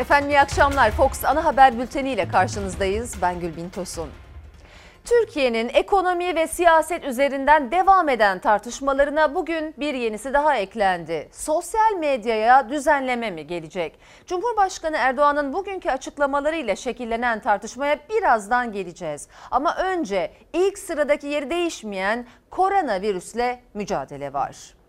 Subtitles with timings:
[0.00, 0.90] Efendim iyi akşamlar.
[0.90, 3.22] Fox ana haber bülteni ile karşınızdayız.
[3.22, 4.10] Ben Gülbin Tosun.
[5.04, 11.28] Türkiye'nin ekonomi ve siyaset üzerinden devam eden tartışmalarına bugün bir yenisi daha eklendi.
[11.32, 13.98] Sosyal medyaya düzenleme mi gelecek?
[14.26, 19.28] Cumhurbaşkanı Erdoğan'ın bugünkü açıklamalarıyla şekillenen tartışmaya birazdan geleceğiz.
[19.50, 24.79] Ama önce ilk sıradaki yeri değişmeyen koronavirüsle mücadele var.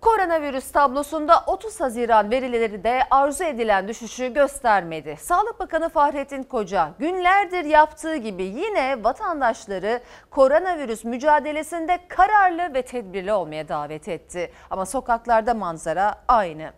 [0.00, 5.16] Koronavirüs tablosunda 30 Haziran verileri de arzu edilen düşüşü göstermedi.
[5.20, 10.00] Sağlık Bakanı Fahrettin Koca günlerdir yaptığı gibi yine vatandaşları
[10.30, 14.52] koronavirüs mücadelesinde kararlı ve tedbirli olmaya davet etti.
[14.70, 16.72] Ama sokaklarda manzara aynı.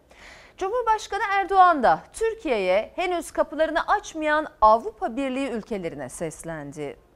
[0.56, 7.09] Cumhurbaşkanı Erdoğan da Türkiye'ye henüz kapılarını açmayan Avrupa Birliği ülkelerine seslendi.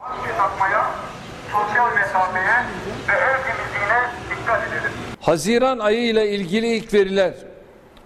[0.00, 0.90] Maske takmaya,
[1.52, 2.56] sosyal mesafeye
[3.08, 4.92] ve el temizliğine dikkat edelim.
[5.20, 7.34] Haziran ayı ile ilgili ilk veriler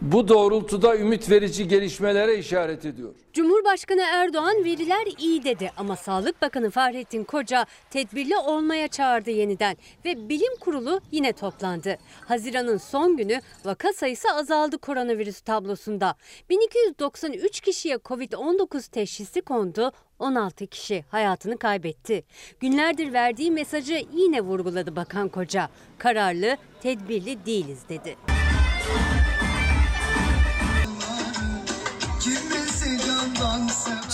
[0.03, 3.15] bu doğrultuda ümit verici gelişmelere işaret ediyor.
[3.33, 10.29] Cumhurbaşkanı Erdoğan veriler iyi dedi ama Sağlık Bakanı Fahrettin Koca tedbirli olmaya çağırdı yeniden ve
[10.29, 11.99] bilim kurulu yine toplandı.
[12.29, 16.15] Haziran'ın son günü vaka sayısı azaldı koronavirüs tablosunda.
[16.51, 22.25] 1293 kişiye Covid-19 teşhisi kondu, 16 kişi hayatını kaybetti.
[22.61, 25.71] Günlerdir verdiği mesajı yine vurguladı Bakan Koca.
[25.99, 28.17] Kararlı, tedbirli değiliz dedi.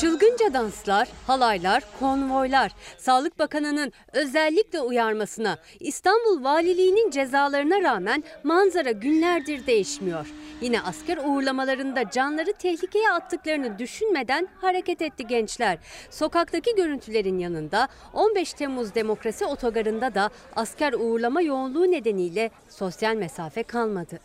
[0.01, 2.73] Çılgınca danslar, halaylar, konvoylar.
[2.98, 10.27] Sağlık Bakanı'nın özellikle uyarmasına, İstanbul Valiliği'nin cezalarına rağmen manzara günlerdir değişmiyor.
[10.61, 15.79] Yine asker uğurlamalarında canları tehlikeye attıklarını düşünmeden hareket etti gençler.
[16.11, 24.21] Sokaktaki görüntülerin yanında 15 Temmuz Demokrasi Otogarı'nda da asker uğurlama yoğunluğu nedeniyle sosyal mesafe kalmadı.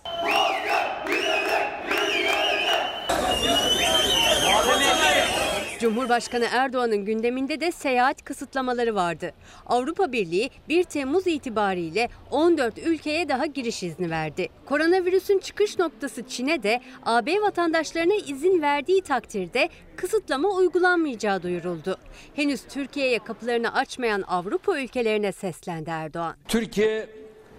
[5.83, 9.33] Cumhurbaşkanı Erdoğan'ın gündeminde de seyahat kısıtlamaları vardı.
[9.65, 14.49] Avrupa Birliği 1 Temmuz itibariyle 14 ülkeye daha giriş izni verdi.
[14.65, 21.97] Koronavirüsün çıkış noktası Çin'e de AB vatandaşlarına izin verdiği takdirde kısıtlama uygulanmayacağı duyuruldu.
[22.35, 26.35] Henüz Türkiye'ye kapılarını açmayan Avrupa ülkelerine seslendi Erdoğan.
[26.47, 27.09] Türkiye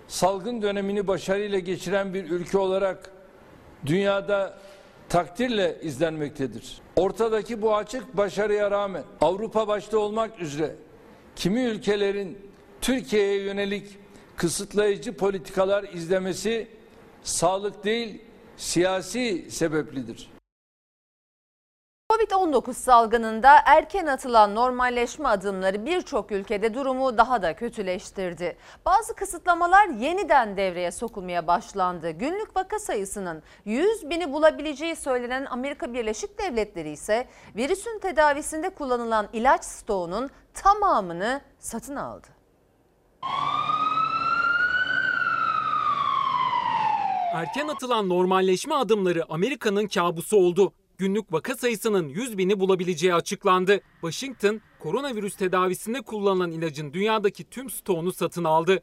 [0.09, 3.11] salgın dönemini başarıyla geçiren bir ülke olarak
[3.87, 4.59] dünyada
[5.15, 6.79] takdirle izlenmektedir.
[6.97, 10.77] Ortadaki bu açık başarıya rağmen Avrupa başta olmak üzere
[11.37, 12.39] kimi ülkelerin
[12.81, 13.99] Türkiye'ye yönelik
[14.37, 16.69] kısıtlayıcı politikalar izlemesi
[17.23, 18.23] sağlık değil
[18.57, 20.34] siyasi sebeplidir.
[22.25, 28.57] Covid-19 salgınında erken atılan normalleşme adımları birçok ülkede durumu daha da kötüleştirdi.
[28.87, 32.11] Bazı kısıtlamalar yeniden devreye sokulmaya başlandı.
[32.11, 39.65] Günlük vaka sayısının 100 bini bulabileceği söylenen Amerika Birleşik Devletleri ise virüsün tedavisinde kullanılan ilaç
[39.65, 42.27] stoğunun tamamını satın aldı.
[47.35, 53.81] Erken atılan normalleşme adımları Amerika'nın kabusu oldu günlük vaka sayısının 100 bini bulabileceği açıklandı.
[54.01, 58.83] Washington, koronavirüs tedavisinde kullanılan ilacın dünyadaki tüm stoğunu satın aldı.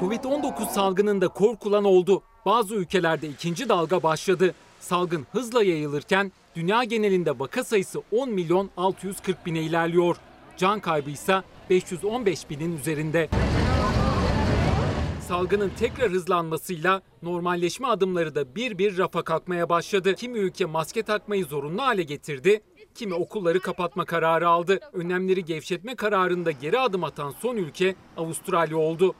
[0.00, 2.22] Covid-19 salgınında korkulan oldu.
[2.46, 4.54] Bazı ülkelerde ikinci dalga başladı.
[4.80, 10.16] Salgın hızla yayılırken dünya genelinde vaka sayısı 10 milyon 640 bine ilerliyor.
[10.56, 13.28] Can kaybı ise 515 binin üzerinde
[15.28, 20.14] salgının tekrar hızlanmasıyla normalleşme adımları da bir bir rafa kalkmaya başladı.
[20.14, 22.60] Kimi ülke maske takmayı zorunlu hale getirdi,
[22.94, 24.80] kimi okulları kapatma kararı aldı.
[24.92, 29.14] Önlemleri gevşetme kararında geri adım atan son ülke Avustralya oldu.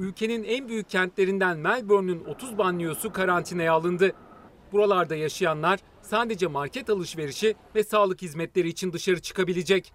[0.00, 4.12] Ülkenin en büyük kentlerinden Melbourne'ün 30 banliyosu karantinaya alındı.
[4.72, 9.92] Buralarda yaşayanlar sadece market alışverişi ve sağlık hizmetleri için dışarı çıkabilecek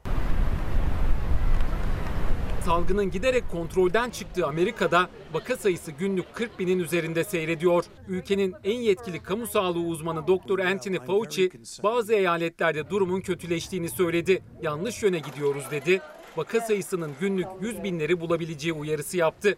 [2.69, 7.83] salgının giderek kontrolden çıktığı Amerika'da vaka sayısı günlük 40 binin üzerinde seyrediyor.
[8.07, 10.59] Ülkenin en yetkili kamu sağlığı uzmanı Dr.
[10.59, 11.51] Anthony Fauci
[11.83, 14.41] bazı eyaletlerde durumun kötüleştiğini söyledi.
[14.61, 16.01] Yanlış yöne gidiyoruz dedi.
[16.37, 19.57] Vaka sayısının günlük 100 binleri bulabileceği uyarısı yaptı.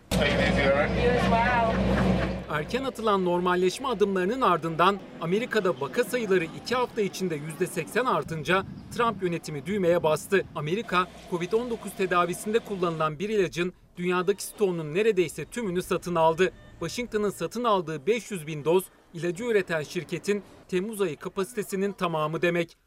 [2.51, 8.63] Erken atılan normalleşme adımlarının ardından Amerika'da vaka sayıları 2 hafta içinde %80 artınca
[8.95, 10.45] Trump yönetimi düğmeye bastı.
[10.55, 16.53] Amerika, Covid-19 tedavisinde kullanılan bir ilacın dünyadaki stoğunun neredeyse tümünü satın aldı.
[16.79, 18.83] Washington'ın satın aldığı 500 bin doz
[19.13, 22.77] ilacı üreten şirketin Temmuz ayı kapasitesinin tamamı demek.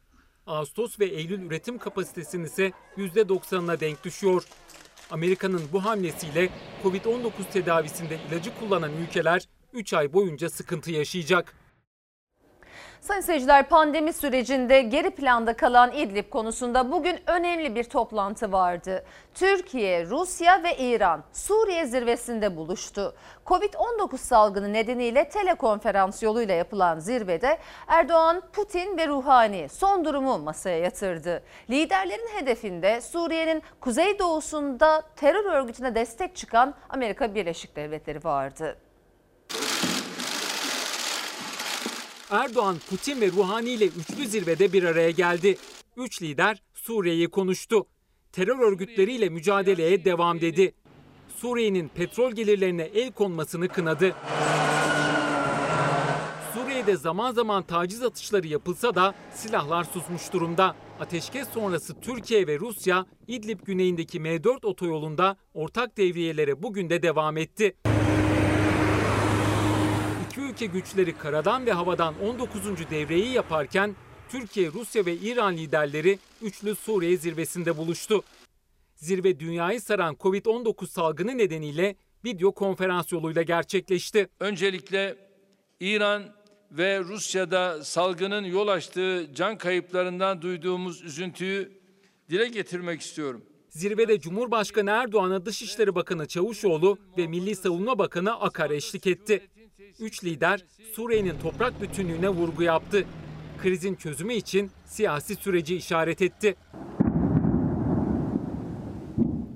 [0.47, 4.43] Ağustos ve Eylül üretim kapasitesinin ise %90'ına denk düşüyor.
[5.11, 6.49] Amerika'nın bu hamlesiyle
[6.83, 11.55] Covid-19 tedavisinde ilacı kullanan ülkeler 3 ay boyunca sıkıntı yaşayacak.
[13.01, 19.05] Sayın seyirciler pandemi sürecinde geri planda kalan İdlib konusunda bugün önemli bir toplantı vardı.
[19.33, 23.15] Türkiye, Rusya ve İran Suriye zirvesinde buluştu.
[23.45, 27.57] Covid-19 salgını nedeniyle telekonferans yoluyla yapılan zirvede
[27.87, 31.43] Erdoğan, Putin ve Ruhani son durumu masaya yatırdı.
[31.69, 38.77] Liderlerin hedefinde Suriye'nin kuzeydoğusunda terör örgütüne destek çıkan Amerika Birleşik Devletleri vardı.
[42.31, 45.57] Erdoğan, Putin ve Ruhani ile üçlü zirvede bir araya geldi.
[45.97, 47.87] Üç lider Suriye'yi konuştu.
[48.31, 50.75] Terör örgütleriyle mücadeleye devam dedi.
[51.37, 54.15] Suriye'nin petrol gelirlerine el konmasını kınadı.
[56.53, 60.75] Suriye'de zaman zaman taciz atışları yapılsa da silahlar susmuş durumda.
[60.99, 67.75] Ateşkes sonrası Türkiye ve Rusya İdlib güneyindeki M4 otoyolunda ortak devriyelere bugün de devam etti.
[70.55, 72.63] Ülke güçleri karadan ve havadan 19.
[72.91, 73.95] devreyi yaparken
[74.29, 78.23] Türkiye, Rusya ve İran liderleri üçlü Suriye zirvesinde buluştu.
[78.95, 84.27] Zirve dünyayı saran Covid-19 salgını nedeniyle video konferans yoluyla gerçekleşti.
[84.39, 85.15] Öncelikle
[85.79, 86.23] İran
[86.71, 91.71] ve Rusya'da salgının yol açtığı can kayıplarından duyduğumuz üzüntüyü
[92.29, 93.45] dile getirmek istiyorum.
[93.69, 99.47] Zirvede Cumhurbaşkanı Erdoğan'a Dışişleri Bakanı Çavuşoğlu ve Milli Savunma Bakanı Akar eşlik etti.
[99.99, 103.05] Üç lider Suriye'nin toprak bütünlüğüne vurgu yaptı.
[103.61, 106.55] Krizin çözümü için siyasi süreci işaret etti.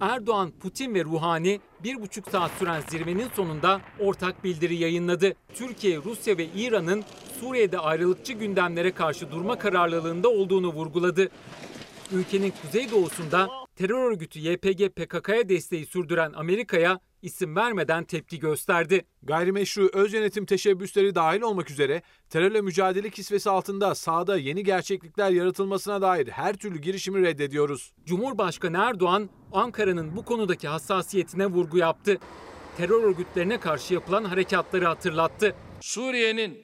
[0.02, 5.34] Erdoğan, Putin ve Ruhani bir buçuk saat süren zirvenin sonunda ortak bildiri yayınladı.
[5.54, 7.04] Türkiye, Rusya ve İran'ın
[7.40, 11.30] Suriye'de ayrılıkçı gündemlere karşı durma kararlılığında olduğunu vurguladı.
[12.12, 19.06] Ülkenin kuzeydoğusunda terör örgütü YPG PKK'ya desteği sürdüren Amerika'ya isim vermeden tepki gösterdi.
[19.24, 26.02] Gayrimeşru öz yönetim teşebbüsleri dahil olmak üzere terörle mücadele kisvesi altında sahada yeni gerçeklikler yaratılmasına
[26.02, 27.94] dair her türlü girişimi reddediyoruz.
[28.06, 32.18] Cumhurbaşkanı Erdoğan Ankara'nın bu konudaki hassasiyetine vurgu yaptı.
[32.78, 35.56] Terör örgütlerine karşı yapılan harekatları hatırlattı.
[35.82, 36.62] Suriye'nin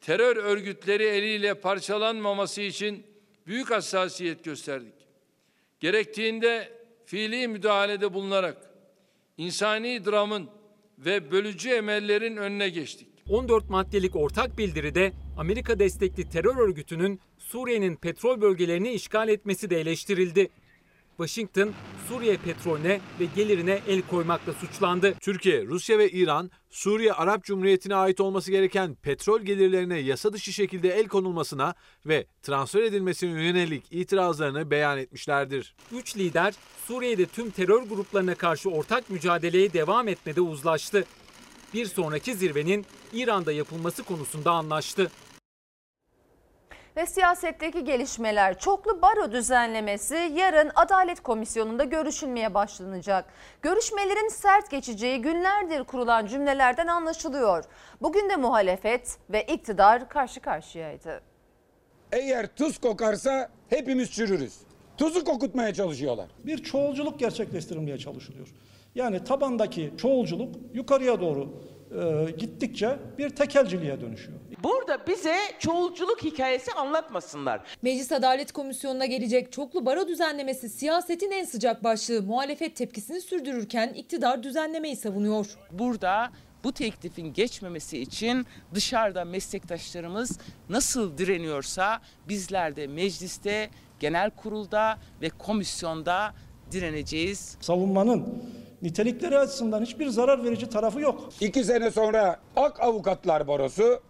[0.00, 3.06] terör örgütleri eliyle parçalanmaması için
[3.46, 4.94] büyük hassasiyet gösterdik.
[5.80, 8.67] Gerektiğinde fiili müdahalede bulunarak
[9.38, 10.48] insani dramın
[10.98, 13.08] ve bölücü emellerin önüne geçtik.
[13.28, 20.50] 14 maddelik ortak bildiride Amerika destekli terör örgütünün Suriye'nin petrol bölgelerini işgal etmesi de eleştirildi.
[21.18, 21.72] Washington,
[22.08, 25.14] Suriye petrolüne ve gelirine el koymakla suçlandı.
[25.20, 30.88] Türkiye, Rusya ve İran, Suriye Arap Cumhuriyeti'ne ait olması gereken petrol gelirlerine yasa dışı şekilde
[30.88, 31.74] el konulmasına
[32.06, 35.74] ve transfer edilmesine yönelik itirazlarını beyan etmişlerdir.
[35.92, 36.54] Üç lider
[36.86, 41.04] Suriye'de tüm terör gruplarına karşı ortak mücadeleye devam etmede uzlaştı.
[41.74, 45.10] Bir sonraki zirvenin İran'da yapılması konusunda anlaştı.
[46.98, 53.24] Ve siyasetteki gelişmeler çoklu baro düzenlemesi yarın Adalet Komisyonu'nda görüşülmeye başlanacak.
[53.62, 57.64] Görüşmelerin sert geçeceği günlerdir kurulan cümlelerden anlaşılıyor.
[58.02, 61.20] Bugün de muhalefet ve iktidar karşı karşıyaydı.
[62.12, 64.58] Eğer tuz kokarsa hepimiz çürürüz.
[64.96, 66.28] Tuzu kokutmaya çalışıyorlar.
[66.44, 68.48] bir çoğulculuk gerçekleştirilmeye çalışılıyor.
[68.94, 71.48] Yani tabandaki çoğulculuk yukarıya doğru
[71.90, 74.38] e, gittikçe bir tekelciliğe dönüşüyor.
[74.62, 77.60] Burada bize çoğulculuk hikayesi anlatmasınlar.
[77.82, 82.22] Meclis Adalet Komisyonu'na gelecek çoklu baro düzenlemesi siyasetin en sıcak başlığı.
[82.22, 85.46] Muhalefet tepkisini sürdürürken iktidar düzenlemeyi savunuyor.
[85.72, 86.30] Burada
[86.64, 96.34] bu teklifin geçmemesi için dışarıda meslektaşlarımız nasıl direniyorsa bizler de mecliste, genel kurulda ve komisyonda
[96.72, 97.56] direneceğiz.
[97.60, 98.42] Savunmanın
[98.82, 101.28] nitelikleri açısından hiçbir zarar verici tarafı yok.
[101.40, 104.00] İki sene sonra Ak Avukatlar Barosu,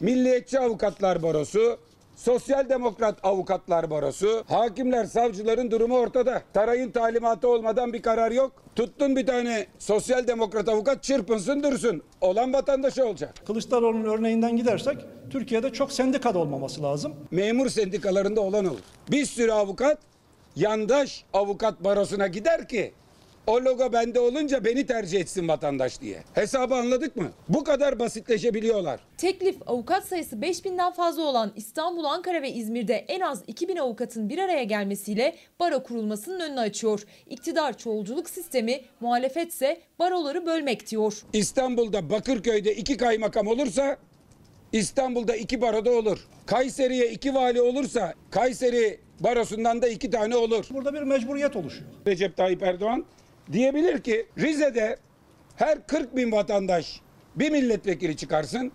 [0.00, 1.78] Milliyetçi Avukatlar Barosu,
[2.16, 6.42] Sosyal Demokrat Avukatlar Barosu, hakimler, savcıların durumu ortada.
[6.54, 8.52] Tarayın talimatı olmadan bir karar yok.
[8.76, 12.02] Tuttun bir tane sosyal demokrat avukat çırpınsın dursun.
[12.20, 13.34] Olan vatandaşı olacak.
[13.46, 14.96] Kılıçdaroğlu'nun örneğinden gidersek
[15.30, 17.14] Türkiye'de çok sendikada olmaması lazım.
[17.30, 18.80] Memur sendikalarında olan olur.
[19.10, 19.98] Bir sürü avukat
[20.56, 22.92] yandaş avukat barosuna gider ki
[23.48, 26.22] o logo bende olunca beni tercih etsin vatandaş diye.
[26.34, 27.30] Hesabı anladık mı?
[27.48, 29.00] Bu kadar basitleşebiliyorlar.
[29.18, 34.38] Teklif avukat sayısı 5000'den fazla olan İstanbul, Ankara ve İzmir'de en az 2000 avukatın bir
[34.38, 37.02] araya gelmesiyle baro kurulmasının önünü açıyor.
[37.30, 41.22] İktidar çoğulculuk sistemi, muhalefetse baroları bölmek diyor.
[41.32, 43.96] İstanbul'da Bakırköy'de iki kaymakam olursa
[44.72, 46.18] İstanbul'da iki baroda olur.
[46.46, 50.66] Kayseri'ye iki vali olursa Kayseri barosundan da iki tane olur.
[50.70, 51.90] Burada bir mecburiyet oluşuyor.
[52.06, 53.04] Recep Tayyip Erdoğan
[53.52, 54.96] diyebilir ki Rize'de
[55.56, 57.00] her 40 bin vatandaş
[57.36, 58.72] bir milletvekili çıkarsın.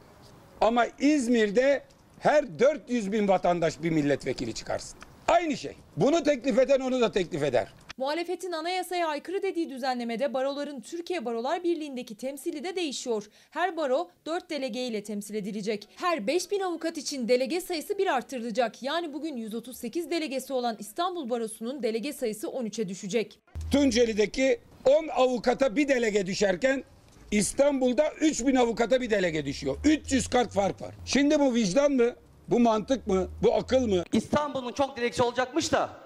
[0.62, 1.84] Ama İzmir'de
[2.20, 5.00] her 400 bin vatandaş bir milletvekili çıkarsın.
[5.28, 5.76] Aynı şey.
[5.98, 7.74] Bunu teklif eden onu da teklif eder.
[7.98, 13.24] Muhalefetin anayasaya aykırı dediği düzenlemede baroların Türkiye Barolar Birliği'ndeki temsili de değişiyor.
[13.52, 15.90] Her baro 4 delege ile temsil edilecek.
[15.96, 18.84] Her 5000 avukat için delege sayısı bir arttırılacak.
[18.84, 23.40] Yani bugün 138 delegesi olan İstanbul Barosu'nun delege sayısı 13'e düşecek.
[23.72, 26.84] Tunceli'deki 10 avukata bir delege düşerken
[27.32, 29.78] İstanbul'da 3000 avukata bir delege düşüyor.
[29.86, 30.96] 300 kart fark var.
[31.06, 32.16] Şimdi bu vicdan mı?
[32.48, 33.28] Bu mantık mı?
[33.44, 34.04] Bu akıl mı?
[34.14, 36.03] İstanbul'un çok dilekçi olacakmış da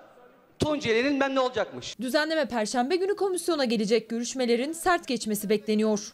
[0.60, 2.00] Tunceli'nin ben ne olacakmış?
[2.00, 4.10] Düzenleme perşembe günü komisyona gelecek.
[4.10, 6.14] Görüşmelerin sert geçmesi bekleniyor.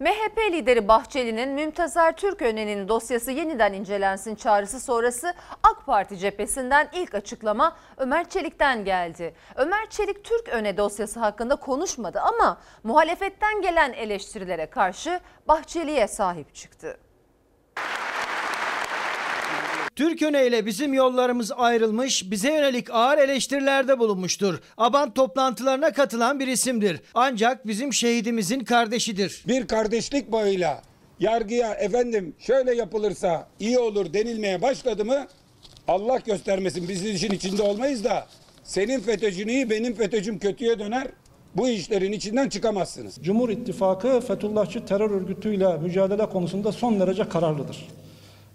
[0.00, 7.76] MHP lideri Bahçeli'nin Mümtazer Türköne'nin dosyası yeniden incelensin çağrısı sonrası AK Parti cephesinden ilk açıklama
[7.96, 9.34] Ömer Çelik'ten geldi.
[9.56, 16.98] Ömer Çelik Türköne dosyası hakkında konuşmadı ama muhalefetten gelen eleştirilere karşı Bahçeli'ye sahip çıktı.
[19.96, 24.60] Türköne ile bizim yollarımız ayrılmış, bize yönelik ağır eleştirilerde bulunmuştur.
[24.76, 27.00] Aban toplantılarına katılan bir isimdir.
[27.14, 29.44] Ancak bizim şehidimizin kardeşidir.
[29.48, 30.82] Bir kardeşlik bağıyla
[31.20, 35.26] yargıya efendim şöyle yapılırsa iyi olur denilmeye başladı mı
[35.88, 38.26] Allah göstermesin biz işin içinde olmayız da
[38.64, 41.08] senin FETÖ'cün iyi benim FETÖ'cüm kötüye döner.
[41.56, 43.18] Bu işlerin içinden çıkamazsınız.
[43.22, 47.88] Cumhur İttifakı Fethullahçı terör örgütüyle mücadele konusunda son derece kararlıdır.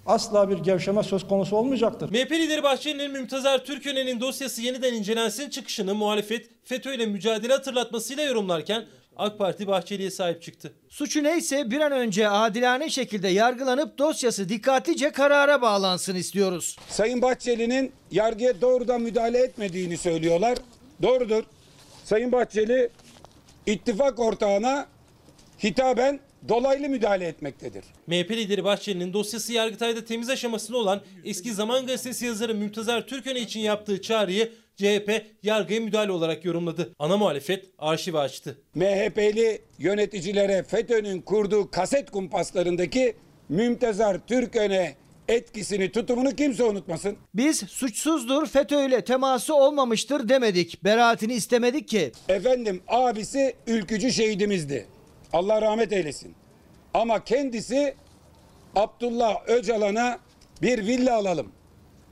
[0.07, 2.09] Asla bir gevşeme söz konusu olmayacaktır.
[2.09, 8.85] MHP lideri Bahçeli'nin Mümtazer Türköne'nin dosyası yeniden incelensin çıkışını muhalefet FETÖ ile mücadele hatırlatmasıyla yorumlarken
[9.17, 10.73] AK Parti Bahçeli'ye sahip çıktı.
[10.89, 16.75] Suçu neyse bir an önce adilane şekilde yargılanıp dosyası dikkatlice karara bağlansın istiyoruz.
[16.89, 20.57] Sayın Bahçeli'nin yargıya doğrudan müdahale etmediğini söylüyorlar.
[21.01, 21.43] Doğrudur.
[22.03, 22.89] Sayın Bahçeli
[23.65, 24.87] ittifak ortağına
[25.63, 27.83] hitaben dolaylı müdahale etmektedir.
[28.07, 33.59] MHP lideri Bahçeli'nin dosyası Yargıtay'da temiz aşamasında olan eski Zaman Gazetesi yazarı Mümtazer Türköne için
[33.59, 36.93] yaptığı çağrıyı CHP yargıya müdahale olarak yorumladı.
[36.99, 38.57] Ana muhalefet arşivi açtı.
[38.75, 43.15] MHP'li yöneticilere FETÖ'nün kurduğu kaset kumpaslarındaki
[43.49, 44.95] Mümtezar Türköne
[45.27, 47.17] etkisini, tutumunu kimse unutmasın.
[47.33, 50.83] Biz suçsuzdur FETÖ ile teması olmamıştır demedik.
[50.83, 52.11] Beraatini istemedik ki.
[52.29, 54.85] Efendim abisi ülkücü şehidimizdi.
[55.33, 56.35] Allah rahmet eylesin.
[56.93, 57.95] Ama kendisi
[58.75, 60.19] Abdullah Öcalan'a
[60.61, 61.51] bir villa alalım.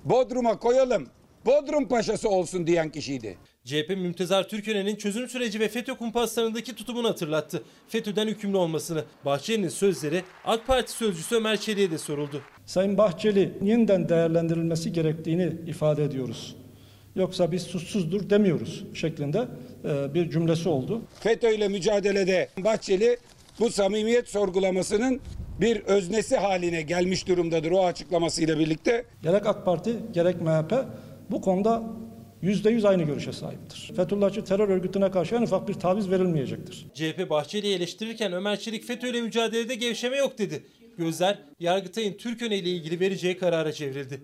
[0.04, 1.08] Bodrum'a koyalım.
[1.46, 3.38] Bodrum paşası olsun diyen kişiydi.
[3.66, 7.64] CHP Mümtezar Türköne'nin çözüm süreci ve FETÖ kumpaslarındaki tutumunu hatırlattı.
[7.88, 9.04] FETÖ'den hükümlü olmasını.
[9.26, 12.42] Bahçeli'nin sözleri AK Parti sözcüsü Ömer Çelik'e de soruldu.
[12.66, 16.56] Sayın Bahçeli yeniden değerlendirilmesi gerektiğini ifade ediyoruz.
[17.16, 19.48] Yoksa biz suçsuzdur demiyoruz şeklinde
[20.14, 21.02] bir cümlesi oldu.
[21.20, 23.18] FETÖ ile mücadelede Bahçeli
[23.60, 25.22] bu samimiyet sorgulamasının
[25.62, 29.06] bir öznesi haline gelmiş durumdadır o açıklamasıyla birlikte.
[29.24, 30.74] Gerek AK Parti gerek MHP
[31.32, 31.84] bu konuda
[32.42, 33.92] yüzde yüz aynı görüşe sahiptir.
[33.96, 36.88] Fethullahçı terör örgütüne karşı en ufak bir taviz verilmeyecektir.
[36.94, 40.64] CHP Bahçeli'yi eleştirirken Ömer Çelik FETÖ ile mücadelede gevşeme yok dedi.
[40.98, 44.22] Gözler Yargıtay'ın Türköne ile ilgili vereceği karara çevrildi.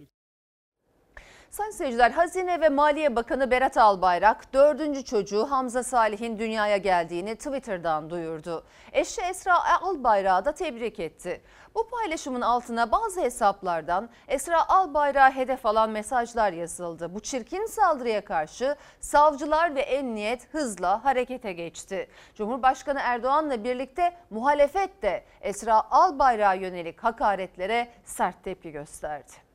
[1.51, 8.09] Sayın seyirciler, Hazine ve Maliye Bakanı Berat Albayrak dördüncü çocuğu Hamza Salih'in dünyaya geldiğini Twitter'dan
[8.09, 8.63] duyurdu.
[8.91, 11.41] Eşi Esra Albayrak'ı da tebrik etti.
[11.75, 17.15] Bu paylaşımın altına bazı hesaplardan Esra Albayrak'a hedef alan mesajlar yazıldı.
[17.15, 22.07] Bu çirkin saldırıya karşı savcılar ve emniyet hızla harekete geçti.
[22.35, 29.50] Cumhurbaşkanı Erdoğan'la birlikte muhalefet de Esra Albayrak'a yönelik hakaretlere sert tepki gösterdi.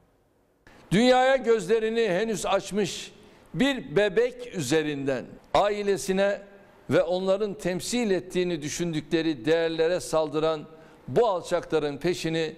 [0.90, 3.12] Dünyaya gözlerini henüz açmış
[3.55, 5.25] bir bebek üzerinden
[5.55, 6.43] ailesine
[6.90, 10.64] ve onların temsil ettiğini düşündükleri değerlere saldıran
[11.09, 12.57] bu alçakların peşini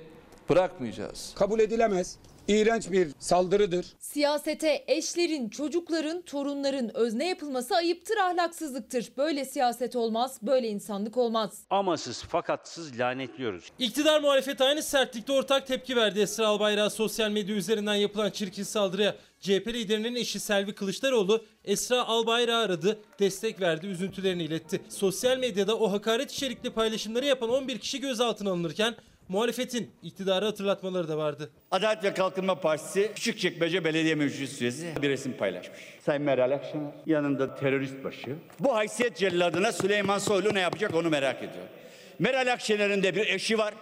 [0.49, 1.33] bırakmayacağız.
[1.35, 2.19] Kabul edilemez.
[2.49, 3.87] İğrenç bir saldırıdır.
[3.99, 9.13] Siyasete eşlerin, çocukların, torunların özne yapılması ayıptır, ahlaksızlıktır.
[9.17, 11.63] Böyle siyaset olmaz, böyle insanlık olmaz.
[11.71, 13.73] Amasız fakatsız lanetliyoruz.
[13.79, 19.17] İktidar muhalefet aynı sertlikte ortak tepki verdi Esra Albayrak'a sosyal medya üzerinden yapılan çirkin saldırıya.
[19.41, 24.81] CHP liderinin eşi Selvi Kılıçdaroğlu Esra Albayrak'ı aradı, destek verdi, üzüntülerini iletti.
[24.89, 28.95] Sosyal medyada o hakaret içerikli paylaşımları yapan 11 kişi gözaltına alınırken
[29.29, 31.51] muhalefetin iktidarı hatırlatmaları da vardı.
[31.71, 35.79] Adalet ve Kalkınma Partisi Küçükçekmece Belediye Meclis Üyesi bir resim paylaşmış.
[36.01, 38.37] Sayın Meral Akşener yanında terörist başı.
[38.61, 41.71] Bu haysiyet celladına Süleyman Soylu ne yapacak onu merak ediyorum.
[42.19, 43.75] Meral Akşener'in de bir eşi var.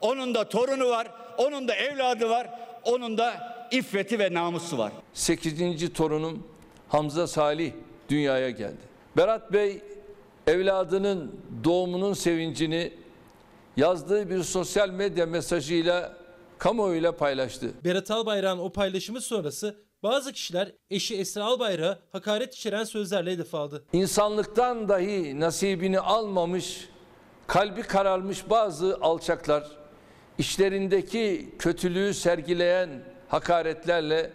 [0.00, 1.06] Onun da torunu var.
[1.38, 2.50] Onun da evladı var.
[2.84, 4.92] Onun da iffeti ve namusu var.
[5.14, 5.92] 8.
[5.92, 6.46] torunum
[6.88, 7.72] Hamza Salih
[8.08, 8.90] dünyaya geldi.
[9.16, 9.82] Berat Bey
[10.46, 12.92] evladının doğumunun sevincini
[13.76, 16.16] yazdığı bir sosyal medya mesajıyla
[16.58, 17.70] kamuoyuyla paylaştı.
[17.84, 23.84] Berat Albayrak'ın o paylaşımı sonrası bazı kişiler eşi Esra Albayrak'a hakaret içeren sözlerle hedef aldı.
[23.92, 26.88] İnsanlıktan dahi nasibini almamış,
[27.46, 29.68] kalbi kararmış bazı alçaklar,
[30.38, 32.90] işlerindeki kötülüğü sergileyen
[33.28, 34.32] hakaretlerle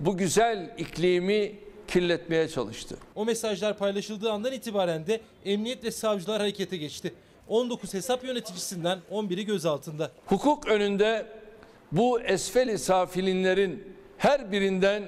[0.00, 2.96] bu güzel iklimi kirletmeye çalıştı.
[3.14, 7.14] O mesajlar paylaşıldığı andan itibaren de emniyet ve savcılar harekete geçti.
[7.48, 10.10] 19 hesap yöneticisinden 11'i gözaltında.
[10.26, 11.26] Hukuk önünde
[11.92, 15.04] bu esfeli safilinlerin her birinden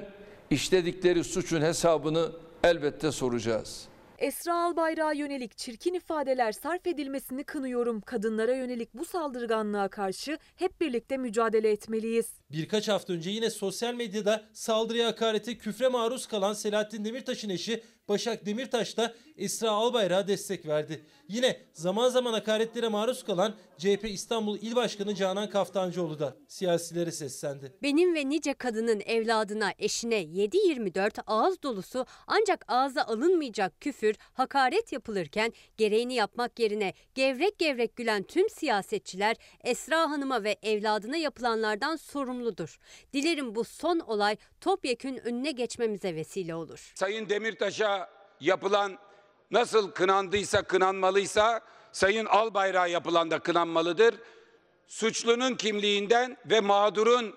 [0.51, 2.33] işledikleri suçun hesabını
[2.65, 3.89] elbette soracağız.
[4.19, 8.01] Esra Albayrak'a yönelik çirkin ifadeler sarf edilmesini kınıyorum.
[8.01, 12.27] Kadınlara yönelik bu saldırganlığa karşı hep birlikte mücadele etmeliyiz.
[12.51, 18.47] Birkaç hafta önce yine sosyal medyada saldırıya hakarete küfre maruz kalan Selahattin Demirtaş'ın eşi Başak
[18.47, 21.05] Demirtaş da Esra Albayrak'a destek verdi.
[21.29, 27.73] Yine zaman zaman hakaretlere maruz kalan CHP İstanbul İl Başkanı Canan Kaftancıoğlu da siyasilere seslendi.
[27.83, 35.53] Benim ve nice kadının evladına, eşine 7-24 ağız dolusu ancak ağza alınmayacak küfür, hakaret yapılırken
[35.77, 42.79] gereğini yapmak yerine gevrek gevrek gülen tüm siyasetçiler Esra Hanım'a ve evladına yapılanlardan sorumludur.
[43.13, 46.93] Dilerim bu son olay topyekün önüne geçmemize vesile olur.
[46.95, 48.11] Sayın Demirtaş'a
[48.41, 48.99] yapılan
[49.51, 51.61] nasıl kınandıysa kınanmalıysa
[51.93, 54.15] Sayın Albayrak'a yapılan da kınanmalıdır.
[54.87, 57.35] Suçlunun kimliğinden ve mağdurun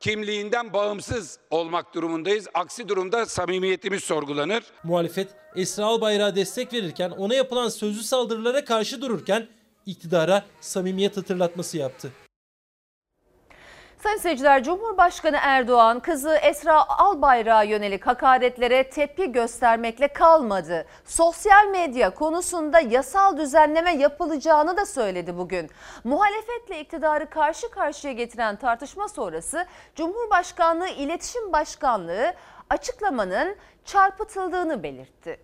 [0.00, 2.48] kimliğinden bağımsız olmak durumundayız.
[2.54, 4.64] Aksi durumda samimiyetimiz sorgulanır.
[4.84, 9.48] Muhalefet Esra Albayrak'a destek verirken ona yapılan sözlü saldırılara karşı dururken
[9.86, 12.12] iktidara samimiyet hatırlatması yaptı.
[14.02, 20.86] Sayın seyirciler, Cumhurbaşkanı Erdoğan kızı Esra Albayrak'a yönelik hakaretlere tepki göstermekle kalmadı.
[21.04, 25.70] Sosyal medya konusunda yasal düzenleme yapılacağını da söyledi bugün.
[26.04, 32.32] Muhalefetle iktidarı karşı karşıya getiren tartışma sonrası Cumhurbaşkanlığı İletişim Başkanlığı
[32.70, 35.40] açıklamanın çarpıtıldığını belirtti.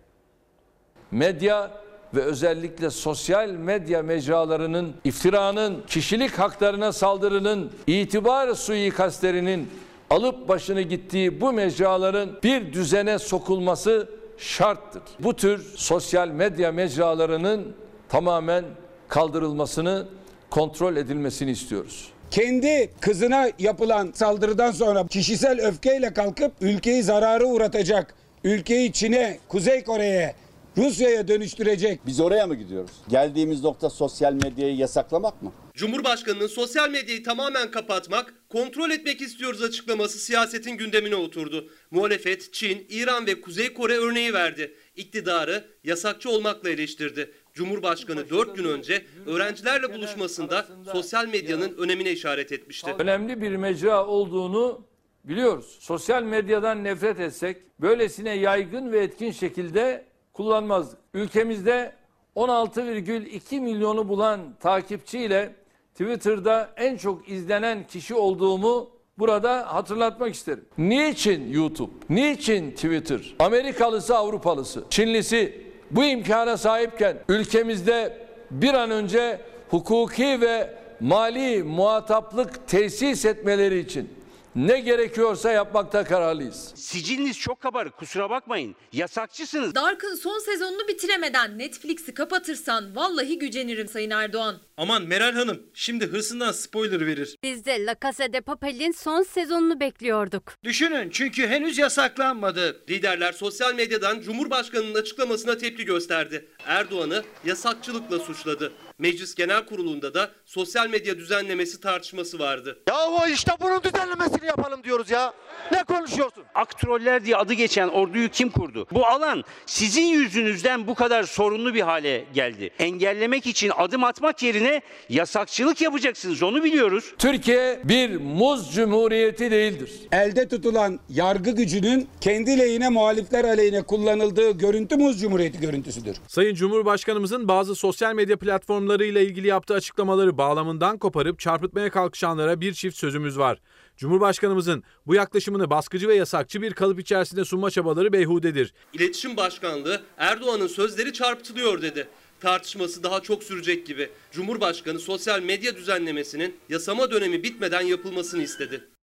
[1.11, 1.71] Medya
[2.15, 9.69] ve özellikle sosyal medya mecralarının iftiranın, kişilik haklarına saldırının, itibar suikastlerinin
[10.09, 15.01] alıp başını gittiği bu mecraların bir düzene sokulması şarttır.
[15.19, 17.75] Bu tür sosyal medya mecralarının
[18.09, 18.65] tamamen
[19.07, 20.05] kaldırılmasını,
[20.49, 22.09] kontrol edilmesini istiyoruz.
[22.31, 30.35] Kendi kızına yapılan saldırıdan sonra kişisel öfkeyle kalkıp ülkeyi zararı uğratacak, ülkeyi Çin'e, Kuzey Kore'ye,
[30.77, 31.99] Rusya'ya dönüştürecek.
[32.05, 32.91] Biz oraya mı gidiyoruz?
[33.09, 35.51] Geldiğimiz nokta sosyal medyayı yasaklamak mı?
[35.73, 41.69] Cumhurbaşkanının sosyal medyayı tamamen kapatmak, kontrol etmek istiyoruz açıklaması siyasetin gündemine oturdu.
[41.91, 44.75] Muhalefet, Çin, İran ve Kuzey Kore örneği verdi.
[44.95, 47.31] İktidarı yasakçı olmakla eleştirdi.
[47.53, 52.95] Cumhurbaşkanı 4 gün önce öğrencilerle buluşmasında sosyal medyanın önemine işaret etmişti.
[52.99, 54.87] Önemli bir mecra olduğunu
[55.23, 55.77] biliyoruz.
[55.79, 60.99] Sosyal medyadan nefret etsek böylesine yaygın ve etkin şekilde kullanmazdık.
[61.13, 61.91] Ülkemizde
[62.35, 65.55] 16,2 milyonu bulan takipçiyle
[65.91, 70.65] Twitter'da en çok izlenen kişi olduğumu burada hatırlatmak isterim.
[70.77, 71.91] Niçin YouTube?
[72.09, 73.35] Niçin Twitter?
[73.39, 78.17] Amerikalısı, Avrupalısı, Çinlisi bu imkana sahipken ülkemizde
[78.51, 84.09] bir an önce hukuki ve mali muhataplık tesis etmeleri için
[84.55, 86.71] ne gerekiyorsa yapmakta kararlıyız.
[86.75, 88.75] Siciliniz çok kabarık kusura bakmayın.
[88.93, 89.75] Yasakçısınız.
[89.75, 94.55] Dark'ın son sezonunu bitiremeden Netflix'i kapatırsan vallahi gücenirim Sayın Erdoğan.
[94.77, 97.35] Aman Meral Hanım şimdi hırsından spoiler verir.
[97.43, 100.53] Biz de La Casa de Papel'in son sezonunu bekliyorduk.
[100.63, 102.81] Düşünün çünkü henüz yasaklanmadı.
[102.89, 106.47] Liderler sosyal medyadan Cumhurbaşkanı'nın açıklamasına tepki gösterdi.
[106.65, 108.71] Erdoğan'ı yasakçılıkla suçladı.
[108.99, 112.79] Meclis Genel Kurulu'nda da sosyal medya düzenlemesi tartışması vardı.
[112.89, 115.33] Yahu işte bunun düzenlemesini yapalım diyoruz ya.
[115.71, 116.43] Ne konuşuyorsun?
[116.55, 118.87] Aktroller diye adı geçen orduyu kim kurdu?
[118.91, 122.69] Bu alan sizin yüzünüzden bu kadar sorunlu bir hale geldi.
[122.79, 127.13] Engellemek için adım atmak yerine yasakçılık yapacaksınız onu biliyoruz.
[127.17, 129.91] Türkiye bir muz cumhuriyeti değildir.
[130.11, 136.17] Elde tutulan yargı gücünün kendi lehine muhalifler aleyhine kullanıldığı görüntü muz cumhuriyeti görüntüsüdür.
[136.27, 138.37] Sayın Cumhurbaşkanımızın bazı sosyal medya
[138.85, 143.59] platformlarıyla ilgili yaptığı açıklamaları bağlamından koparıp çarpıtmaya kalkışanlara bir çift sözümüz var.
[143.97, 148.73] Cumhurbaşkanımızın bu yaklaşımını baskıcı ve yasakçı bir kalıp içerisinde sunma çabaları beyhudedir.
[148.93, 152.07] İletişim Başkanlığı Erdoğan'ın sözleri çarpıtılıyor dedi.
[152.39, 154.09] Tartışması daha çok sürecek gibi.
[154.31, 158.94] Cumhurbaşkanı sosyal medya düzenlemesinin yasama dönemi bitmeden yapılmasını istedi.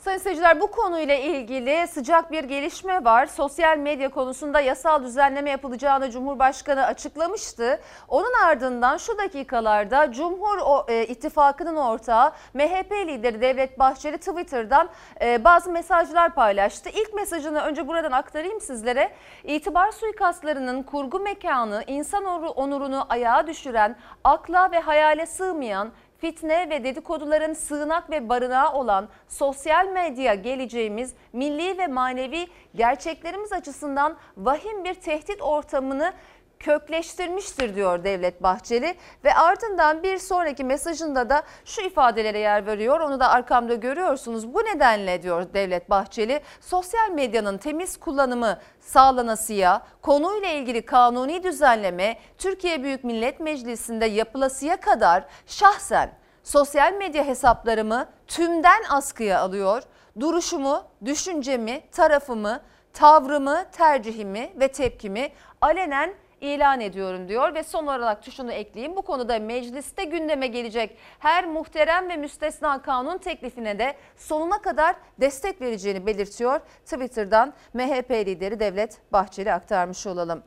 [0.00, 3.26] Sayın seyirciler bu konuyla ilgili sıcak bir gelişme var.
[3.26, 7.80] Sosyal medya konusunda yasal düzenleme yapılacağını Cumhurbaşkanı açıklamıştı.
[8.08, 14.88] Onun ardından şu dakikalarda Cumhur e, İttifakı'nın ortağı MHP lideri Devlet Bahçeli Twitter'dan
[15.20, 16.90] e, bazı mesajlar paylaştı.
[16.90, 19.10] İlk mesajını önce buradan aktarayım sizlere.
[19.44, 27.52] İtibar suikastlarının kurgu mekanı, insan onurunu ayağa düşüren, akla ve hayale sığmayan fitne ve dedikoduların
[27.52, 35.42] sığınak ve barınağı olan sosyal medya geleceğimiz milli ve manevi gerçeklerimiz açısından vahim bir tehdit
[35.42, 36.12] ortamını
[36.60, 38.94] kökleştirmiştir diyor Devlet Bahçeli
[39.24, 43.00] ve ardından bir sonraki mesajında da şu ifadelere yer veriyor.
[43.00, 44.54] Onu da arkamda görüyorsunuz.
[44.54, 52.82] Bu nedenle diyor Devlet Bahçeli sosyal medyanın temiz kullanımı sağlanasıya, konuyla ilgili kanuni düzenleme Türkiye
[52.82, 56.10] Büyük Millet Meclisi'nde yapılasıya kadar şahsen
[56.44, 59.82] sosyal medya hesaplarımı tümden askıya alıyor.
[60.20, 62.60] Duruşumu, düşüncemi, tarafımı,
[62.92, 68.96] tavrımı, tercihimi ve tepkimi alenen ilan ediyorum diyor ve son olarak şunu ekleyeyim.
[68.96, 75.60] Bu konuda mecliste gündeme gelecek her muhterem ve müstesna kanun teklifine de sonuna kadar destek
[75.60, 76.60] vereceğini belirtiyor.
[76.84, 80.42] Twitter'dan MHP lideri Devlet Bahçeli aktarmış olalım.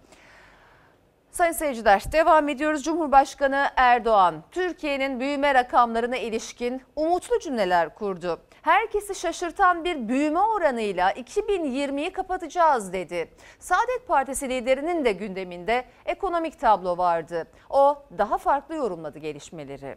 [1.32, 2.84] Sayın seyirciler devam ediyoruz.
[2.84, 8.41] Cumhurbaşkanı Erdoğan Türkiye'nin büyüme rakamlarına ilişkin umutlu cümleler kurdu.
[8.63, 13.30] Herkesi şaşırtan bir büyüme oranıyla 2020'yi kapatacağız dedi.
[13.60, 17.47] Saadet Partisi liderinin de gündeminde ekonomik tablo vardı.
[17.69, 19.95] O daha farklı yorumladı gelişmeleri.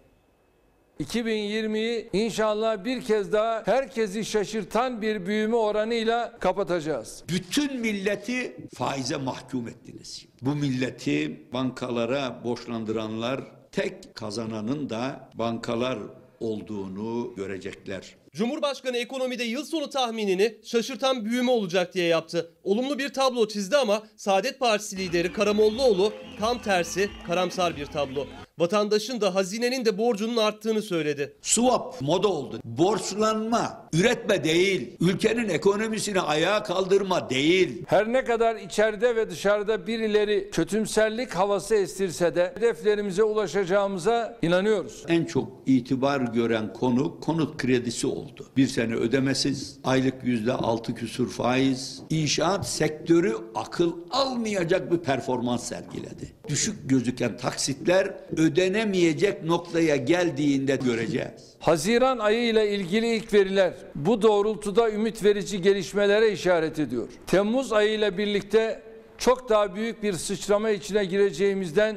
[1.00, 7.24] 2020'yi inşallah bir kez daha herkesi şaşırtan bir büyüme oranıyla kapatacağız.
[7.28, 10.26] Bütün milleti faize mahkum ettiniz.
[10.42, 13.40] Bu milleti bankalara borçlandıranlar
[13.72, 15.98] tek kazananın da bankalar
[16.40, 18.16] olduğunu görecekler.
[18.36, 22.50] Cumhurbaşkanı ekonomide yıl sonu tahminini şaşırtan büyüme olacak diye yaptı.
[22.64, 28.26] Olumlu bir tablo çizdi ama Saadet Partisi lideri Karamollaoğlu tam tersi karamsar bir tablo.
[28.58, 31.36] Vatandaşın da hazinenin de borcunun arttığını söyledi.
[31.42, 32.60] Swap moda oldu.
[32.64, 34.96] Borçlanma, üretme değil.
[35.00, 37.82] Ülkenin ekonomisini ayağa kaldırma değil.
[37.86, 45.04] Her ne kadar içeride ve dışarıda birileri kötümserlik havası estirse de hedeflerimize ulaşacağımıza inanıyoruz.
[45.08, 48.46] En çok itibar gören konu konut kredisi oldu.
[48.56, 52.02] Bir sene ödemesiz, aylık yüzde altı küsur faiz.
[52.10, 56.32] İnşaat sektörü akıl almayacak bir performans sergiledi.
[56.48, 61.56] Düşük gözüken taksitler ödenemeyecek noktaya geldiğinde göreceğiz.
[61.58, 67.08] Haziran ayı ile ilgili ilk veriler bu doğrultuda ümit verici gelişmelere işaret ediyor.
[67.26, 68.82] Temmuz ayı ile birlikte
[69.18, 71.96] çok daha büyük bir sıçrama içine gireceğimizden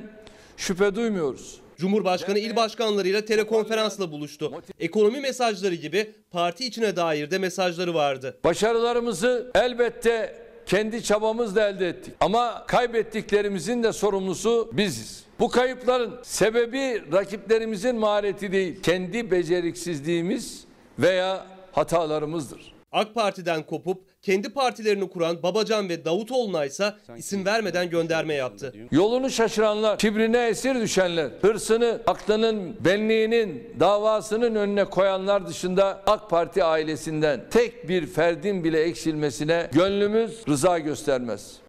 [0.57, 1.59] şüphe duymuyoruz.
[1.77, 4.51] Cumhurbaşkanı il başkanlarıyla telekonferansla buluştu.
[4.79, 8.37] Ekonomi mesajları gibi parti içine dair de mesajları vardı.
[8.43, 12.13] Başarılarımızı elbette kendi çabamızla elde ettik.
[12.19, 15.23] Ama kaybettiklerimizin de sorumlusu biziz.
[15.39, 20.63] Bu kayıpların sebebi rakiplerimizin mahareti değil, kendi beceriksizliğimiz
[20.99, 22.79] veya hatalarımızdır.
[22.91, 28.73] AK Parti'den kopup kendi partilerini kuran Babacan ve Davutoğlu'na ise isim vermeden gönderme yaptı.
[28.91, 37.41] Yolunu şaşıranlar, kibrine esir düşenler, hırsını, aklının, benliğinin, davasının önüne koyanlar dışında AK Parti ailesinden
[37.51, 41.68] tek bir ferdin bile eksilmesine gönlümüz rıza göstermez.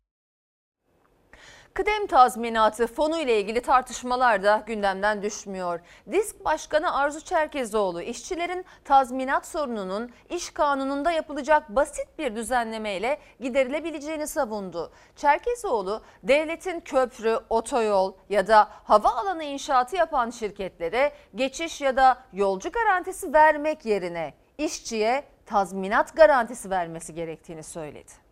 [1.75, 5.81] Kıdem tazminatı fonu ile ilgili tartışmalar da gündemden düşmüyor.
[6.13, 14.93] Disk Başkanı Arzu Çerkezoğlu işçilerin tazminat sorununun iş kanununda yapılacak basit bir düzenlemeyle giderilebileceğini savundu.
[15.17, 23.33] Çerkezoğlu devletin köprü, otoyol ya da havaalanı inşaatı yapan şirketlere geçiş ya da yolcu garantisi
[23.33, 28.30] vermek yerine işçiye tazminat garantisi vermesi gerektiğini söyledi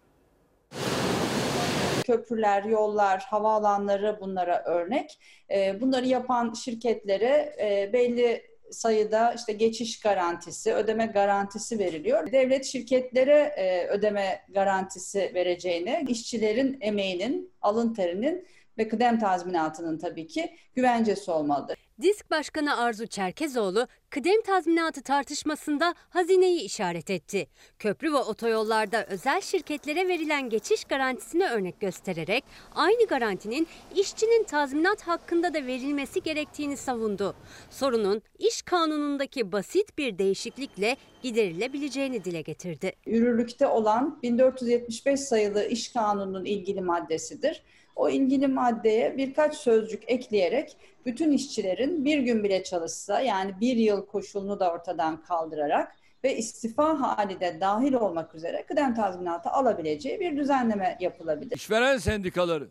[2.08, 5.18] köprüler, yollar, havaalanları bunlara örnek.
[5.50, 12.32] E, bunları yapan şirketlere e, belli sayıda işte geçiş garantisi, ödeme garantisi veriliyor.
[12.32, 18.46] Devlet şirketlere e, ödeme garantisi vereceğine, işçilerin emeğinin, alın terinin
[18.78, 21.88] ve kıdem tazminatının tabii ki güvencesi olmalıdır.
[22.02, 27.46] Disk Başkanı Arzu Çerkezoğlu kıdem tazminatı tartışmasında hazineyi işaret etti.
[27.78, 35.54] Köprü ve otoyollarda özel şirketlere verilen geçiş garantisini örnek göstererek aynı garantinin işçinin tazminat hakkında
[35.54, 37.34] da verilmesi gerektiğini savundu.
[37.70, 42.92] Sorunun iş kanunundaki basit bir değişiklikle giderilebileceğini dile getirdi.
[43.06, 47.62] Yürürlükte olan 1475 sayılı iş kanununun ilgili maddesidir
[47.98, 54.06] o ilgili maddeye birkaç sözcük ekleyerek bütün işçilerin bir gün bile çalışsa yani bir yıl
[54.06, 60.36] koşulunu da ortadan kaldırarak ve istifa hali de dahil olmak üzere kıdem tazminatı alabileceği bir
[60.36, 61.56] düzenleme yapılabilir.
[61.56, 62.70] İşveren sendikaları,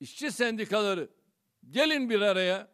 [0.00, 1.08] işçi sendikaları
[1.70, 2.68] gelin bir araya.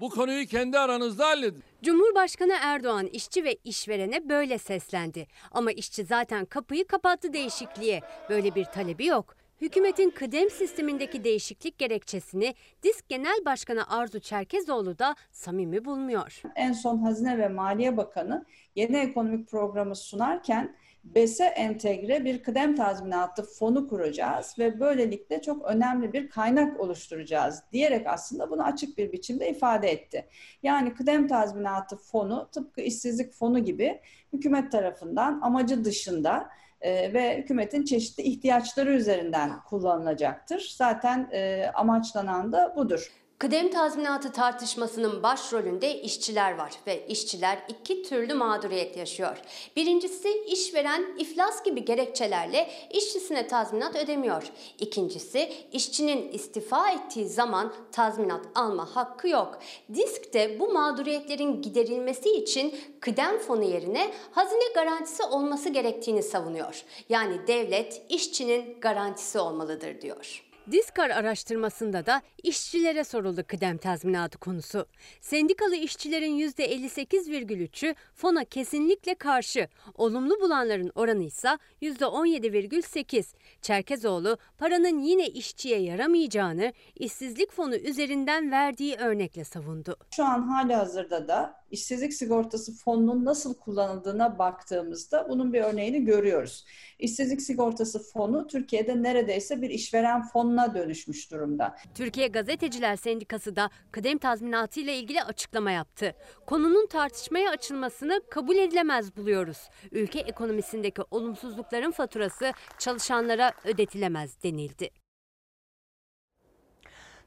[0.00, 1.62] Bu konuyu kendi aranızda halledin.
[1.82, 5.26] Cumhurbaşkanı Erdoğan işçi ve işverene böyle seslendi.
[5.50, 8.00] Ama işçi zaten kapıyı kapattı değişikliğe.
[8.30, 9.41] Böyle bir talebi yok.
[9.62, 16.42] Hükümetin kıdem sistemindeki değişiklik gerekçesini Disk Genel Başkanı Arzu Çerkezoğlu da samimi bulmuyor.
[16.54, 18.44] En son Hazine ve Maliye Bakanı
[18.74, 26.12] yeni ekonomik programı sunarken BES'e entegre bir kıdem tazminatı fonu kuracağız ve böylelikle çok önemli
[26.12, 30.26] bir kaynak oluşturacağız diyerek aslında bunu açık bir biçimde ifade etti.
[30.62, 34.00] Yani kıdem tazminatı fonu tıpkı işsizlik fonu gibi
[34.32, 36.50] hükümet tarafından amacı dışında
[36.82, 40.74] e, ve hükümetin çeşitli ihtiyaçları üzerinden kullanılacaktır.
[40.76, 43.21] Zaten e, amaçlanan da budur.
[43.42, 49.36] Kıdem tazminatı tartışmasının başrolünde işçiler var ve işçiler iki türlü mağduriyet yaşıyor.
[49.76, 54.42] Birincisi işveren iflas gibi gerekçelerle işçisine tazminat ödemiyor.
[54.78, 59.58] İkincisi işçinin istifa ettiği zaman tazminat alma hakkı yok.
[59.94, 66.84] Disk de bu mağduriyetlerin giderilmesi için kıdem fonu yerine hazine garantisi olması gerektiğini savunuyor.
[67.08, 70.51] Yani devlet işçinin garantisi olmalıdır diyor.
[70.70, 74.86] Diskar araştırmasında da işçilere soruldu kıdem tazminatı konusu.
[75.20, 79.68] Sendikalı işçilerin %58,3'ü fona kesinlikle karşı.
[79.94, 83.34] Olumlu bulanların oranı ise %17,8.
[83.62, 89.96] Çerkezoğlu paranın yine işçiye yaramayacağını işsizlik fonu üzerinden verdiği örnekle savundu.
[90.10, 96.64] Şu an hali hazırda da işsizlik sigortası fonunun nasıl kullanıldığına baktığımızda bunun bir örneğini görüyoruz.
[96.98, 101.76] İşsizlik sigortası fonu Türkiye'de neredeyse bir işveren fonuna dönüşmüş durumda.
[101.94, 106.14] Türkiye Gazeteciler Sendikası da kıdem tazminatı ile ilgili açıklama yaptı.
[106.46, 109.58] Konunun tartışmaya açılmasını kabul edilemez buluyoruz.
[109.92, 115.01] Ülke ekonomisindeki olumsuzlukların faturası çalışanlara ödetilemez denildi.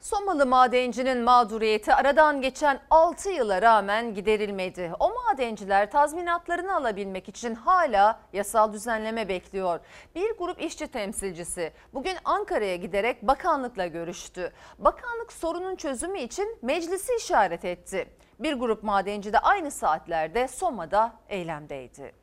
[0.06, 4.92] Somalı madencinin mağduriyeti aradan geçen 6 yıla rağmen giderilmedi.
[5.00, 9.80] O madenciler tazminatlarını alabilmek için hala yasal düzenleme bekliyor.
[10.16, 14.54] Bir grup işçi temsilcisi bugün Ankara'ya giderek bakanlıkla görüştü.
[14.80, 18.08] Bakanlık sorunun çözümü için meclisi işaret etti.
[18.40, 22.14] Bir grup madenci de aynı saatlerde Soma'da eylemdeydi.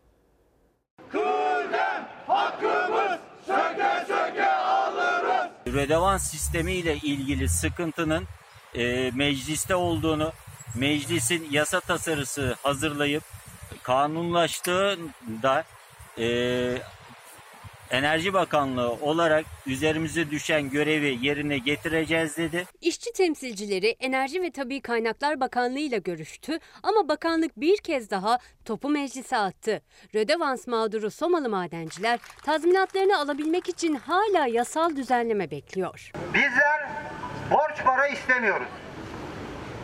[1.12, 5.41] Kıdem hakkımız söke söke alırız.
[5.66, 8.26] Rödevans sistemi ile ilgili sıkıntının
[8.74, 10.32] e, mecliste olduğunu,
[10.74, 13.22] meclisin yasa tasarısı hazırlayıp
[13.82, 15.64] kanunlaştığında
[16.18, 16.78] e,
[17.92, 22.66] Enerji Bakanlığı olarak üzerimize düşen görevi yerine getireceğiz dedi.
[22.80, 28.88] İşçi temsilcileri Enerji ve Tabi Kaynaklar Bakanlığı ile görüştü ama bakanlık bir kez daha topu
[28.88, 29.82] meclise attı.
[30.14, 36.12] Rödevans mağduru Somalı madenciler tazminatlarını alabilmek için hala yasal düzenleme bekliyor.
[36.34, 36.88] Bizler
[37.50, 38.68] borç para istemiyoruz.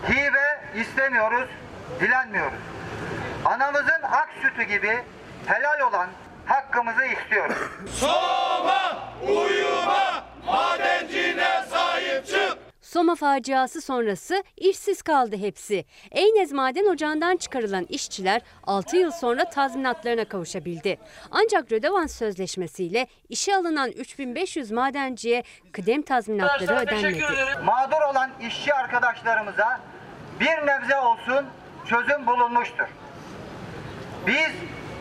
[0.08, 1.48] Hibe istemiyoruz,
[2.00, 2.58] dilenmiyoruz.
[3.44, 4.98] Anamızın ak sütü gibi
[5.46, 6.08] helal olan
[6.48, 7.56] hakkımızı istiyoruz.
[7.94, 12.58] Soma uyuma madencine sahip çık.
[12.80, 15.84] Soma faciası sonrası işsiz kaldı hepsi.
[16.10, 20.98] Eynez Maden Ocağı'ndan çıkarılan işçiler 6 yıl sonra tazminatlarına kavuşabildi.
[21.30, 27.24] Ancak Rödevans Sözleşmesi'yle işe alınan 3500 madenciye kıdem tazminatları ödenmedi.
[27.64, 29.80] Mağdur olan işçi arkadaşlarımıza
[30.40, 31.46] bir nebze olsun
[31.86, 32.86] çözüm bulunmuştur.
[34.26, 34.50] Biz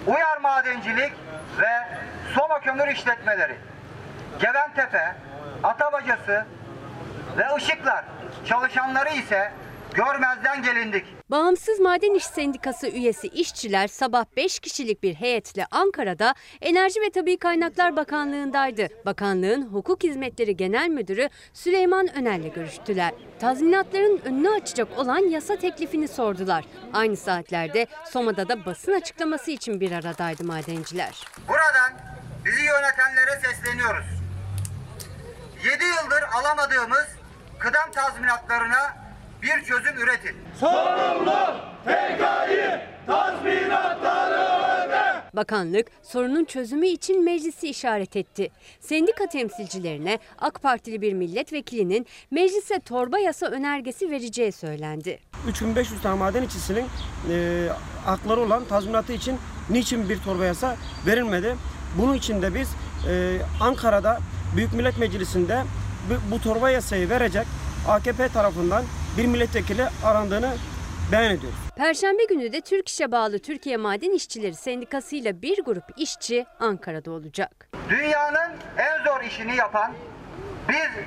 [0.07, 1.13] Uyar Madencilik
[1.59, 1.83] ve
[2.33, 3.55] Soma Kömür İşletmeleri,
[4.39, 5.15] Geventepe,
[5.63, 6.45] Atabacası
[7.37, 8.05] ve Işıklar.
[8.45, 9.51] Çalışanları ise
[9.97, 11.05] görmezden gelindik.
[11.31, 17.37] Bağımsız Maden İş Sendikası üyesi işçiler sabah 5 kişilik bir heyetle Ankara'da Enerji ve Tabi
[17.37, 18.87] Kaynaklar Bakanlığı'ndaydı.
[19.05, 23.13] Bakanlığın Hukuk Hizmetleri Genel Müdürü Süleyman Önel'le görüştüler.
[23.39, 26.65] Tazminatların önünü açacak olan yasa teklifini sordular.
[26.93, 31.25] Aynı saatlerde Soma'da da basın açıklaması için bir aradaydı madenciler.
[31.47, 31.91] Buradan
[32.45, 34.05] bizi yönetenlere sesleniyoruz.
[35.65, 37.07] 7 yıldır alamadığımız
[37.59, 39.06] kıdem tazminatlarına
[39.41, 40.35] bir çözüm üretin.
[40.59, 41.37] Sorumlu
[41.85, 45.21] PK'yı tazminatları öde.
[45.33, 48.49] Bakanlık sorunun çözümü için meclisi işaret etti.
[48.79, 55.19] Sendika temsilcilerine AK Partili bir milletvekilinin meclise torba yasa önergesi vereceği söylendi.
[55.47, 56.85] 3500 tane maden işçisinin
[57.31, 57.67] e,
[58.05, 59.37] hakları olan tazminatı için
[59.69, 61.55] niçin bir torba yasa verilmedi?
[61.97, 62.69] Bunun için de biz
[63.09, 64.19] e, Ankara'da
[64.55, 65.63] Büyük Millet Meclisi'nde
[66.09, 67.47] bu, bu torba yasayı verecek
[67.87, 68.83] AKP tarafından
[69.17, 70.53] bir milletvekili arandığını
[71.11, 71.59] beyan ediyoruz.
[71.75, 77.11] Perşembe günü de Türk İş'e bağlı Türkiye Maden İşçileri Sendikası ile bir grup işçi Ankara'da
[77.11, 77.69] olacak.
[77.89, 79.93] Dünyanın en zor işini yapan
[80.69, 81.03] biz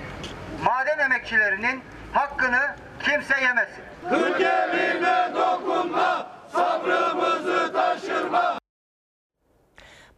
[0.64, 1.80] maden emekçilerinin
[2.12, 2.61] hakkını
[3.02, 3.85] kimse yemesin.
[4.04, 8.59] Ülkemize dokunma, sabrımızı taşırma.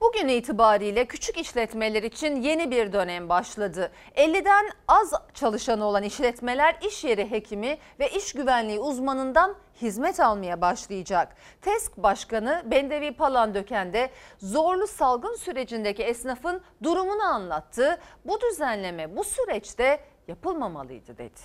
[0.02, 3.92] Bugün itibariyle küçük işletmeler için yeni bir dönem başladı.
[4.16, 11.36] 50'den az çalışanı olan işletmeler iş yeri hekimi ve iş güvenliği uzmanından hizmet almaya başlayacak.
[11.60, 17.98] TESK Başkanı Bendevi Palandöken de zorlu salgın sürecindeki esnafın durumunu anlattı.
[18.24, 21.40] Bu düzenleme bu süreçte yapılmamalıydı dedi.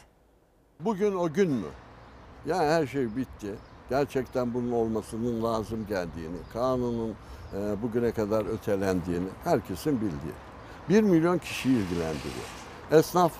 [0.80, 1.70] Bugün o gün mü?
[2.46, 3.56] Ya her şey bitti.
[3.90, 7.16] Gerçekten bunun olmasının lazım geldiğini, kanunun
[7.54, 10.34] e, bugüne kadar ötelendiğini herkesin bildiği.
[10.90, 12.48] Bir milyon kişiyi ilgilendiriyor.
[12.92, 13.32] Esnaf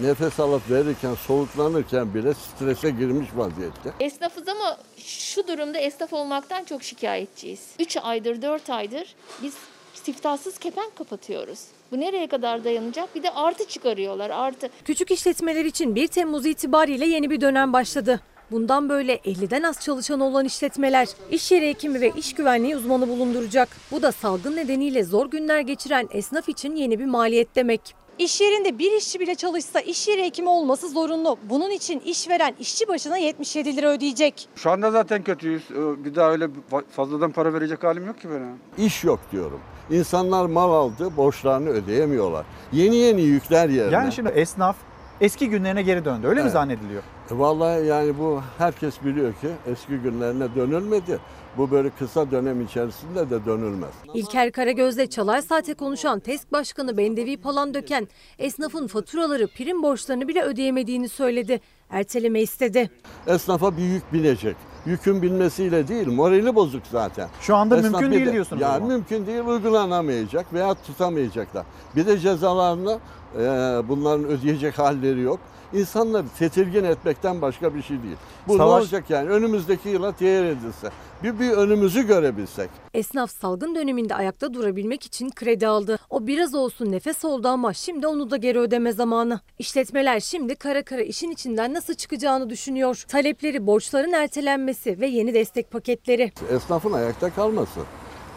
[0.00, 3.92] nefes alıp verirken, soğuklanırken bile strese girmiş vaziyette.
[4.00, 7.60] Esnafız ama şu durumda esnaf olmaktan çok şikayetçiyiz.
[7.80, 9.54] 3 aydır 4 aydır biz
[9.94, 11.60] siftahsız kepenk kapatıyoruz.
[11.92, 13.14] Bu nereye kadar dayanacak?
[13.14, 14.68] Bir de artı çıkarıyorlar artı.
[14.84, 18.20] Küçük işletmeler için 1 Temmuz itibariyle yeni bir dönem başladı.
[18.50, 23.68] Bundan böyle 50'den az çalışan olan işletmeler iş yeri hekimi ve iş güvenliği uzmanı bulunduracak.
[23.90, 27.94] Bu da salgın nedeniyle zor günler geçiren esnaf için yeni bir maliyet demek.
[28.18, 31.38] İş yerinde bir işçi bile çalışsa iş yeri hekimi olması zorunlu.
[31.50, 34.48] Bunun için işveren işçi başına 77 lira ödeyecek.
[34.56, 35.62] Şu anda zaten kötüyüz.
[35.70, 36.48] Ee, Bir daha öyle
[36.90, 38.86] fazladan para verecek halim yok ki benim.
[38.86, 39.60] İş yok diyorum.
[39.90, 42.46] İnsanlar mal aldı, borçlarını ödeyemiyorlar.
[42.72, 43.94] Yeni yeni yükler yerine.
[43.94, 44.76] Yani şimdi esnaf
[45.20, 46.26] eski günlerine geri döndü.
[46.26, 46.52] Öyle mi Evet.
[46.52, 47.02] zannediliyor?
[47.30, 51.18] E Vallahi yani bu herkes biliyor ki eski günlerine dönülmedi.
[51.56, 53.90] Bu böyle kısa dönem içerisinde de dönülmez.
[54.14, 61.08] İlker Karagöz'le Çalar Saat'e konuşan TESK Başkanı Bendevi Palandöken esnafın faturaları, prim borçlarını bile ödeyemediğini
[61.08, 61.60] söyledi.
[61.90, 62.90] Erteleme istedi.
[63.26, 64.56] Esnafa bir yük binecek.
[64.86, 67.28] Yükün binmesiyle değil, morali bozuk zaten.
[67.40, 71.66] Şu anda Esnaf mümkün değil de- diyorsunuz Ya mümkün değil, uygulanamayacak veya tutamayacaklar.
[71.96, 72.98] Bir de cezalarını
[73.34, 73.40] e,
[73.88, 75.40] bunların ödeyecek halleri yok.
[75.72, 78.16] İnsanları tedirgin etmekten başka bir şey değil.
[78.48, 79.30] Bu Savaş- ne olacak yani?
[79.30, 80.90] Önümüzdeki yıla teyir edilse.
[81.22, 82.70] Bir, bir önümüzü görebilsek.
[82.94, 85.98] Esnaf salgın döneminde ayakta durabilmek için kredi aldı.
[86.10, 89.40] O biraz olsun nefes oldu ama şimdi onu da geri ödeme zamanı.
[89.58, 93.04] İşletmeler şimdi kara kara işin içinden nasıl çıkacağını düşünüyor.
[93.08, 96.32] Talepleri borçların ertelenmesi ve yeni destek paketleri.
[96.50, 97.80] Esnafın ayakta kalması.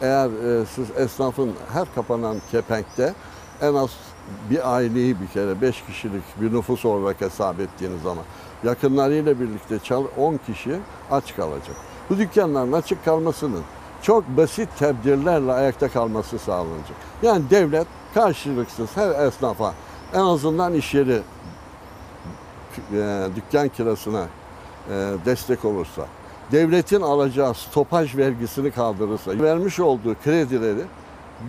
[0.01, 0.29] Eğer
[0.61, 3.13] e, siz esnafın her kapanan kepenkte
[3.61, 3.89] en az
[4.49, 8.23] bir aileyi bir kere 5 kişilik bir nüfus olarak hesap ettiğiniz zaman
[8.63, 10.79] yakınlarıyla birlikte çal 10 kişi
[11.11, 11.75] aç kalacak.
[12.09, 13.63] Bu dükkanların açık kalmasının
[14.01, 16.97] çok basit tedbirlerle ayakta kalması sağlanacak.
[17.21, 19.73] Yani devlet karşılıksız her esnafa
[20.13, 21.21] en azından iş yeri
[22.93, 24.25] e, dükkan kirasına
[24.89, 26.05] e, destek olursa,
[26.51, 30.81] devletin alacağı stopaj vergisini kaldırırsa, vermiş olduğu kredileri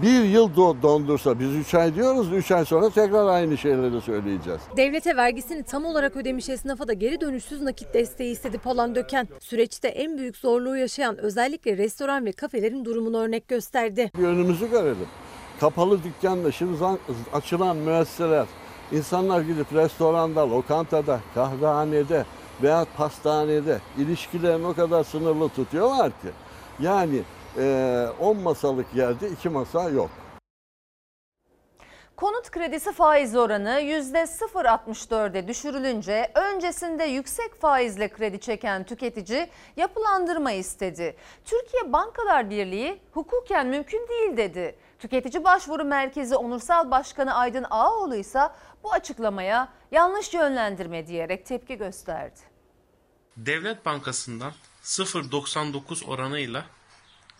[0.02, 4.60] bir yıl do- dondursa, biz 3 ay diyoruz, 3 ay sonra tekrar aynı şeyleri söyleyeceğiz.
[4.76, 9.28] Devlete vergisini tam olarak ödemiş esnafa da geri dönüşsüz nakit desteği istedi Palandöken.
[9.40, 14.10] Süreçte en büyük zorluğu yaşayan özellikle restoran ve kafelerin durumunu örnek gösterdi.
[14.18, 15.08] Bir önümüzü görelim.
[15.60, 16.72] Kapalı dükkanla şimdi
[17.32, 18.46] açılan müesseseler,
[18.92, 22.24] insanlar gidip restoranda, lokantada, kahvehanede
[22.62, 26.28] veya pastanede ilişkilerini o kadar sınırlı tutuyorlar ki.
[26.80, 27.20] Yani
[27.56, 30.10] 10 masalık yerde 2 masa yok.
[32.16, 41.16] Konut kredisi faiz oranı %0.64'e düşürülünce öncesinde yüksek faizle kredi çeken tüketici yapılandırma istedi.
[41.44, 44.76] Türkiye Bankalar Birliği hukuken mümkün değil dedi.
[44.98, 48.40] Tüketici Başvuru Merkezi Onursal Başkanı Aydın Ağaoğlu ise
[48.84, 52.40] bu açıklamaya yanlış yönlendirme diyerek tepki gösterdi.
[53.36, 56.64] Devlet Bankası'ndan 0.99 oranıyla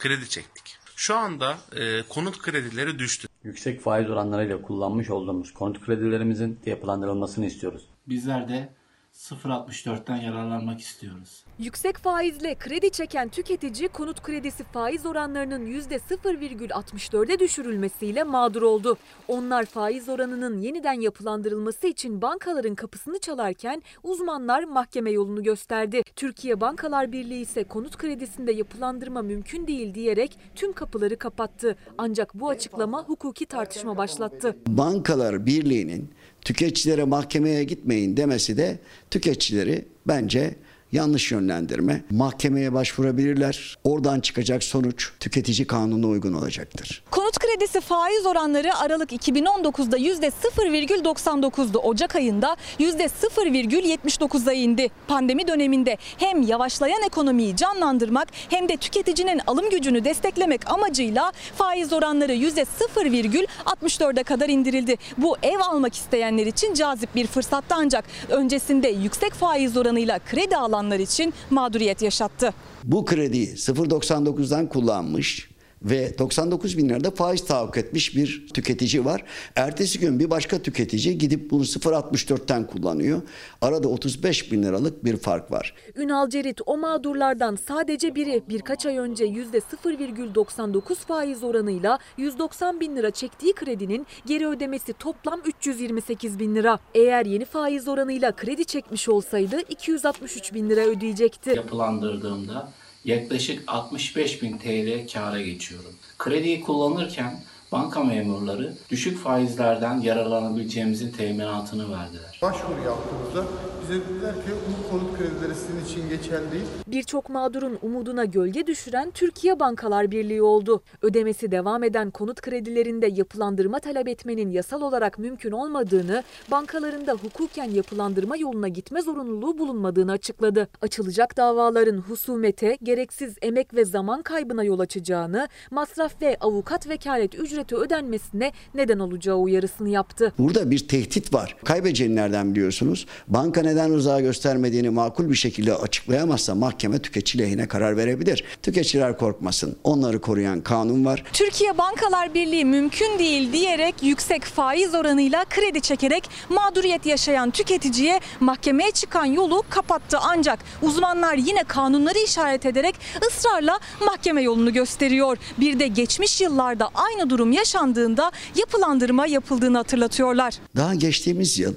[0.01, 0.77] kredi çektik.
[0.97, 3.29] Şu anda e, konut kredileri düştü.
[3.45, 7.83] Yüksek faiz oranlarıyla kullanmış olduğumuz konut kredilerimizin yapılandırılmasını istiyoruz.
[8.09, 8.75] Bizler de
[9.21, 11.45] 0.64'ten yararlanmak istiyoruz.
[11.59, 18.97] Yüksek faizle kredi çeken tüketici konut kredisi faiz oranlarının %0,64'e düşürülmesiyle mağdur oldu.
[19.29, 26.03] Onlar faiz oranının yeniden yapılandırılması için bankaların kapısını çalarken uzmanlar mahkeme yolunu gösterdi.
[26.17, 31.77] Türkiye Bankalar Birliği ise konut kredisinde yapılandırma mümkün değil diyerek tüm kapıları kapattı.
[31.99, 34.57] Ancak bu açıklama hukuki tartışma başlattı.
[34.67, 36.11] Bankalar Birliği'nin
[36.45, 38.79] tüketicilere mahkemeye gitmeyin demesi de
[39.11, 40.55] tüketicileri bence
[40.93, 42.03] yanlış yönlendirme.
[42.11, 43.79] Mahkemeye başvurabilirler.
[43.85, 47.03] Oradan çıkacak sonuç tüketici kanununa uygun olacaktır.
[47.11, 51.79] Konut kredisi faiz oranları Aralık 2019'da %0,99'du.
[51.79, 54.89] Ocak ayında %0,79'a indi.
[55.09, 62.35] Pandemi döneminde hem yavaşlayan ekonomiyi canlandırmak hem de tüketicinin alım gücünü desteklemek amacıyla faiz oranları
[62.35, 64.97] %0,64'e kadar indirildi.
[65.19, 71.01] Bu ev almak isteyenler için cazip bir fırsattı ancak öncesinde yüksek faiz oranıyla kredi alanlar
[71.01, 72.55] için mağduriyet yaşattı.
[72.85, 75.50] Bu krediyi 0.99'dan kullanmış
[75.83, 79.25] ve 99 bin lirada faiz tahakkuk etmiş bir tüketici var.
[79.57, 83.23] Ertesi gün bir başka tüketici gidip bunu 0.64'ten kullanıyor.
[83.61, 85.75] Arada 35 bin liralık bir fark var.
[85.97, 93.11] Ünal Cerit o mağdurlardan sadece biri birkaç ay önce %0,99 faiz oranıyla 190 bin lira
[93.11, 96.79] çektiği kredinin geri ödemesi toplam 328 bin lira.
[96.95, 101.51] Eğer yeni faiz oranıyla kredi çekmiş olsaydı 263 bin lira ödeyecekti.
[101.51, 102.73] Yapılandırdığımda
[103.05, 105.95] yaklaşık 65 bin TL kâra geçiyorum.
[106.19, 107.41] Krediyi kullanırken
[107.73, 112.39] banka memurları düşük faizlerden yararlanabileceğimizin teminatını verdiler.
[112.43, 113.45] Başvuru yaptığımızda
[113.83, 116.65] bize dediler ki bu konut kredileri sizin için geçerli değil.
[116.87, 120.83] Birçok mağdurun umuduna gölge düşüren Türkiye Bankalar Birliği oldu.
[121.03, 128.37] Ödemesi devam eden konut kredilerinde yapılandırma talep etmenin yasal olarak mümkün olmadığını, bankalarında hukuken yapılandırma
[128.37, 130.69] yoluna gitme zorunluluğu bulunmadığını açıkladı.
[130.83, 137.60] Açılacak davaların husumete, gereksiz emek ve zaman kaybına yol açacağını, masraf ve avukat vekalet ücreti
[137.73, 140.33] ödenmesine neden olacağı uyarısını yaptı.
[140.39, 141.57] Burada bir tehdit var.
[141.65, 143.07] Kaybedeceğini nereden biliyorsunuz?
[143.29, 148.45] Banka neden rıza göstermediğini makul bir şekilde açıklayamazsa mahkeme tüketici lehine karar verebilir.
[148.63, 149.77] Tüketiciler korkmasın.
[149.85, 151.25] Onları koruyan kanun var.
[151.33, 158.91] Türkiye Bankalar Birliği mümkün değil diyerek yüksek faiz oranıyla kredi çekerek mağduriyet yaşayan tüketiciye mahkemeye
[158.91, 160.19] çıkan yolu kapattı.
[160.21, 162.95] Ancak uzmanlar yine kanunları işaret ederek
[163.29, 165.37] ısrarla mahkeme yolunu gösteriyor.
[165.61, 170.55] Bir de geçmiş yıllarda aynı durum yaşandığında yapılandırma yapıldığını hatırlatıyorlar.
[170.77, 171.75] Daha geçtiğimiz yıl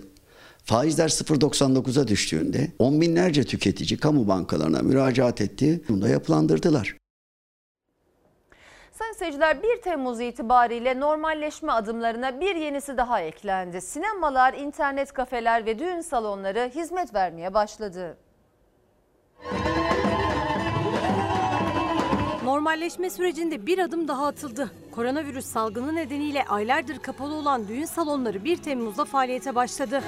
[0.66, 5.82] faizler 0.99'a düştüğünde on binlerce tüketici kamu bankalarına müracaat etti.
[5.90, 6.98] Bunu da yapılandırdılar.
[8.92, 13.82] Sayın seyirciler 1 Temmuz itibariyle normalleşme adımlarına bir yenisi daha eklendi.
[13.82, 18.18] Sinemalar, internet kafeler ve düğün salonları hizmet vermeye başladı.
[22.44, 24.72] Normalleşme sürecinde bir adım daha atıldı.
[24.92, 30.04] Koronavirüs salgını nedeniyle aylardır kapalı olan düğün salonları 1 Temmuz'da faaliyete başladı.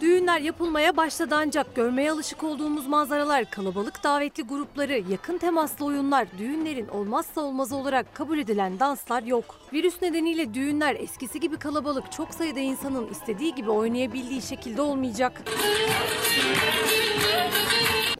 [0.00, 6.88] Düğünler yapılmaya başladı ancak görmeye alışık olduğumuz manzaralar, kalabalık davetli grupları, yakın temaslı oyunlar, düğünlerin
[6.88, 9.44] olmazsa olmazı olarak kabul edilen danslar yok.
[9.72, 15.42] Virüs nedeniyle düğünler eskisi gibi kalabalık, çok sayıda insanın istediği gibi oynayabildiği şekilde olmayacak.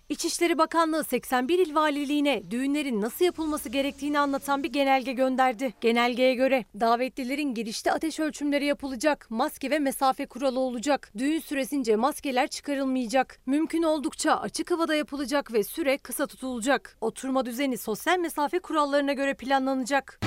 [0.08, 5.74] İçişleri Bakanlığı 81 il valiliğine düğünlerin nasıl yapılması gerektiğini anlatan bir genelge gönderdi.
[5.80, 11.12] Genelgeye göre davetlilerin girişte ateş ölçümleri yapılacak, maske ve mesafe kuralı olacak.
[11.18, 13.40] Düğün süresince maskeler çıkarılmayacak.
[13.46, 16.96] Mümkün oldukça açık havada yapılacak ve süre kısa tutulacak.
[17.00, 20.20] Oturma düzeni sosyal mesafe kurallarına göre planlanacak.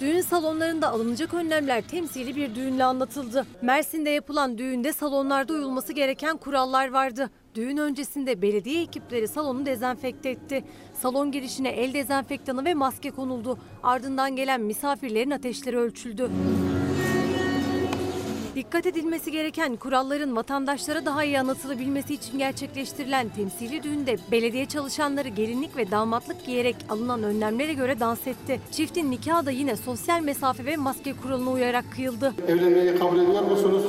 [0.00, 3.46] Düğün salonlarında alınacak önlemler temsili bir düğünle anlatıldı.
[3.62, 7.30] Mersin'de yapılan düğünde salonlarda uyulması gereken kurallar vardı.
[7.54, 10.64] Düğün öncesinde belediye ekipleri salonu dezenfekte etti.
[10.94, 13.58] Salon girişine el dezenfektanı ve maske konuldu.
[13.82, 16.30] Ardından gelen misafirlerin ateşleri ölçüldü.
[18.54, 25.76] Dikkat edilmesi gereken kuralların vatandaşlara daha iyi anlatılabilmesi için gerçekleştirilen temsili düğünde belediye çalışanları gelinlik
[25.76, 28.60] ve damatlık giyerek alınan önlemlere göre dans etti.
[28.72, 32.34] Çiftin nikahı da yine sosyal mesafe ve maske kuralına uyarak kıyıldı.
[32.48, 33.82] Evlenmeyi kabul ediyor musunuz?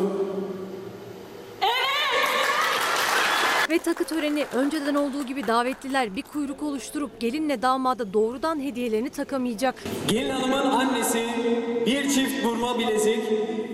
[3.72, 9.76] Ve takı töreni önceden olduğu gibi davetliler bir kuyruk oluşturup gelinle damada doğrudan hediyelerini takamayacak.
[10.08, 11.28] Gelin hanımın annesi
[11.86, 13.24] bir çift burma bilezik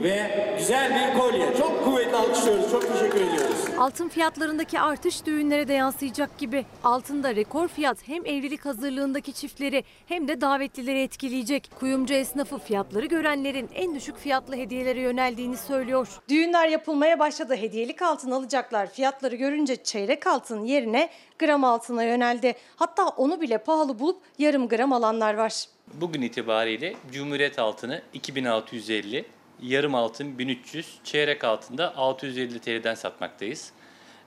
[0.04, 1.54] ve güzel bir kolye.
[1.58, 2.72] Çok kuvvetli alkışlıyoruz.
[2.72, 3.58] Çok teşekkür ediyoruz.
[3.78, 6.66] Altın fiyatlarındaki artış düğünlere de yansıyacak gibi.
[6.84, 11.72] Altında rekor fiyat hem evlilik hazırlığındaki çiftleri hem de davetlileri etkileyecek.
[11.80, 16.08] Kuyumcu esnafı fiyatları görenlerin en düşük fiyatlı hediyelere yöneldiğini söylüyor.
[16.30, 17.56] Düğünler yapılmaya başladı.
[17.56, 18.92] Hediyelik altın alacaklar.
[18.92, 21.10] Fiyatları görünce çeyrek altın yerine
[21.40, 22.56] gram altına yöneldi.
[22.76, 25.66] Hatta onu bile pahalı bulup yarım gram alanlar var.
[25.94, 29.26] Bugün itibariyle Cumhuriyet altını 2650,
[29.62, 33.72] yarım altın 1300, çeyrek altında 650 TL'den satmaktayız.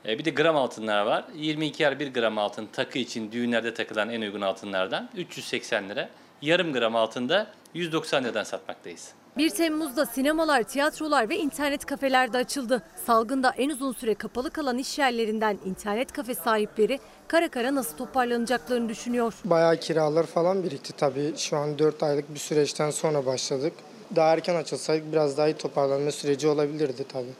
[0.07, 1.25] E, Bir de gram altınlar var.
[1.35, 6.09] 22 yer 1 gram altın takı için düğünlerde takılan en uygun altınlardan 380 lira.
[6.43, 9.13] Yarım gram altında 190 liradan satmaktayız.
[9.37, 12.83] 1 Temmuz'da sinemalar, tiyatrolar ve internet kafeler de açıldı.
[13.07, 18.89] Salgında en uzun süre kapalı kalan iş yerlerinden internet kafe sahipleri kara kara nasıl toparlanacaklarını
[18.89, 19.35] düşünüyor.
[19.45, 21.35] Bayağı kiralar falan birikti tabii.
[21.37, 23.73] Şu an 4 aylık bir süreçten sonra başladık.
[24.17, 27.33] Daha erken açılsaydık biraz daha iyi toparlanma süreci olabilirdi tabii.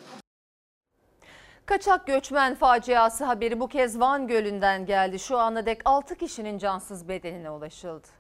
[1.67, 5.19] Kaçak göçmen faciası haberi bu kez Van Gölü'nden geldi.
[5.19, 8.20] Şu ana dek 6 kişinin cansız bedenine ulaşıldı.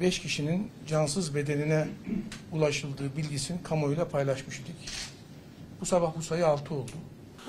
[0.00, 1.88] 5 kişinin cansız bedenine
[2.52, 4.76] ulaşıldığı bilgisini kamuoyuyla paylaşmıştık.
[5.80, 6.90] Bu sabah bu sayı 6 oldu.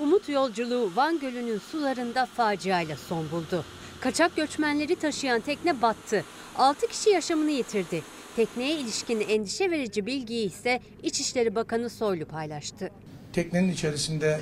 [0.00, 3.64] Umut yolculuğu Van Gölü'nün sularında faciayla son buldu.
[4.00, 6.24] Kaçak göçmenleri taşıyan tekne battı.
[6.58, 8.02] 6 kişi yaşamını yitirdi.
[8.36, 12.90] Tekneye ilişkin endişe verici bilgiyi ise İçişleri Bakanı Soylu paylaştı.
[13.32, 14.40] Teknenin içerisinde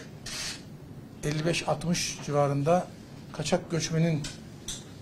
[1.24, 2.86] 55-60 civarında
[3.32, 4.22] kaçak göçmenin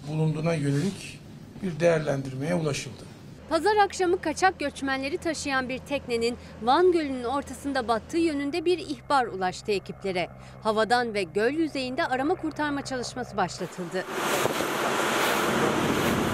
[0.08, 1.17] bulunduğuna yönelik
[1.62, 3.04] bir değerlendirmeye ulaşıldı.
[3.48, 9.72] Pazar akşamı kaçak göçmenleri taşıyan bir teknenin Van Gölü'nün ortasında battığı yönünde bir ihbar ulaştı
[9.72, 10.28] ekiplere.
[10.62, 14.04] Havadan ve göl yüzeyinde arama kurtarma çalışması başlatıldı.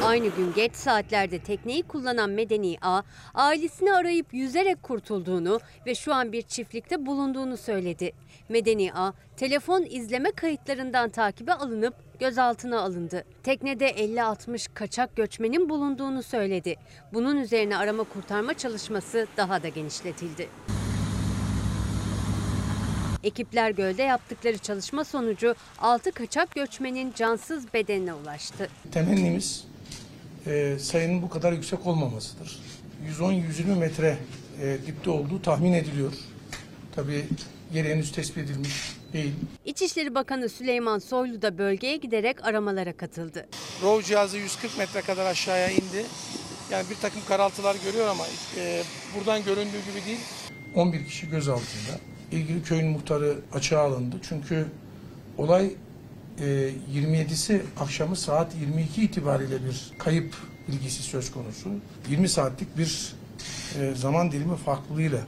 [0.05, 3.03] Aynı gün geç saatlerde tekneyi kullanan Medeni A,
[3.35, 8.13] ailesini arayıp yüzerek kurtulduğunu ve şu an bir çiftlikte bulunduğunu söyledi.
[8.49, 13.25] Medeni A, telefon izleme kayıtlarından takibe alınıp gözaltına alındı.
[13.43, 16.77] Teknede 50-60 kaçak göçmenin bulunduğunu söyledi.
[17.13, 20.49] Bunun üzerine arama kurtarma çalışması daha da genişletildi.
[23.25, 28.69] Ekipler gölde yaptıkları çalışma sonucu 6 kaçak göçmenin cansız bedenine ulaştı.
[28.93, 29.65] Temennimiz
[30.47, 32.61] e, sayının bu kadar yüksek olmamasıdır.
[33.21, 34.19] 110-120 metre
[34.63, 36.13] e, dipte olduğu tahmin ediliyor.
[36.95, 37.25] Tabii
[37.75, 39.33] yeri henüz tespit edilmiş değil.
[39.65, 43.47] İçişleri Bakanı Süleyman Soylu da bölgeye giderek aramalara katıldı.
[43.83, 46.05] ROV cihazı 140 metre kadar aşağıya indi.
[46.71, 48.25] Yani bir takım karaltılar görüyor ama
[48.59, 48.83] e,
[49.17, 50.21] buradan göründüğü gibi değil.
[50.75, 51.99] 11 kişi gözaltında.
[52.33, 54.17] İlgili köyün muhtarı açığa alındı.
[54.29, 54.67] Çünkü
[55.39, 55.71] olay
[56.39, 60.35] e, 27'si akşamı saat 22 itibariyle bir kayıp
[60.69, 61.69] bilgisi söz konusu.
[62.11, 63.15] 20 saatlik bir
[63.81, 65.21] e, zaman dilimi farklılığıyla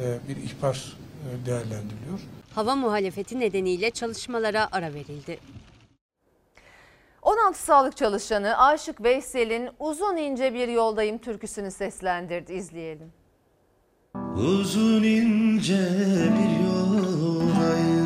[0.00, 0.98] e, bir ihbar
[1.46, 2.20] değerlendiriliyor.
[2.54, 5.38] Hava muhalefeti nedeniyle çalışmalara ara verildi.
[7.22, 12.52] 16 sağlık çalışanı Aşık Veysel'in Uzun ince bir yoldayım türküsünü seslendirdi.
[12.52, 13.12] İzleyelim.
[14.36, 15.90] Uzun ince
[16.38, 17.97] bir yoldayım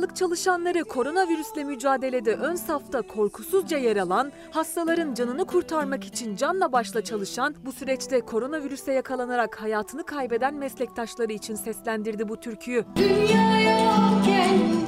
[0.00, 7.04] Sağlık çalışanları koronavirüsle mücadelede ön safta korkusuzca yer alan, hastaların canını kurtarmak için canla başla
[7.04, 12.84] çalışan, bu süreçte koronavirüse yakalanarak hayatını kaybeden meslektaşları için seslendirdi bu türküyü.
[12.96, 14.86] Dünyaya geldim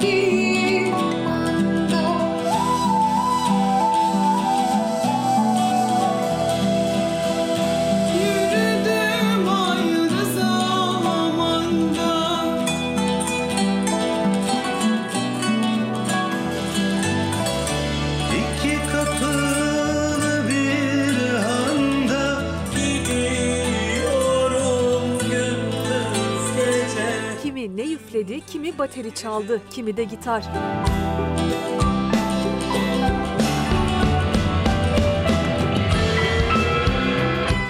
[27.93, 30.43] üfledi, kimi bateri çaldı, kimi de gitar.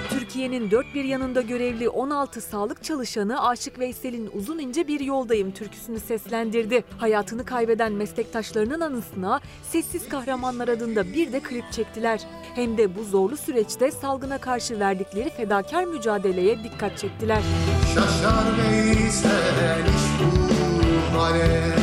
[0.09, 5.99] Türkiye'nin dört bir yanında görevli 16 sağlık çalışanı Aşık Veysel'in Uzun ince bir yoldayım türküsünü
[5.99, 6.83] seslendirdi.
[6.97, 12.21] Hayatını kaybeden meslektaşlarının anısına Sessiz Kahramanlar adında bir de klip çektiler.
[12.55, 17.41] Hem de bu zorlu süreçte salgına karşı verdikleri fedakar mücadeleye dikkat çektiler.
[17.93, 21.82] Şaşar Veysel iş bu hale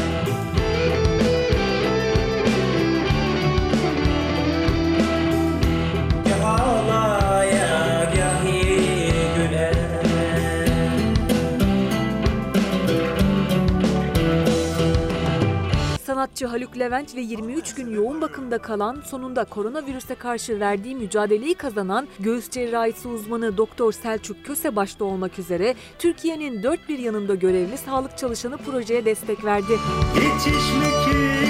[16.41, 22.09] Sanatçı Haluk Levent ve 23 gün yoğun bakımda kalan, sonunda koronavirüse karşı verdiği mücadeleyi kazanan
[22.20, 28.18] göğüs cerrahisi uzmanı Doktor Selçuk Köse başta olmak üzere Türkiye'nin dört bir yanında görevli sağlık
[28.18, 29.72] çalışanı projeye destek verdi.
[30.14, 31.49] Yetişmek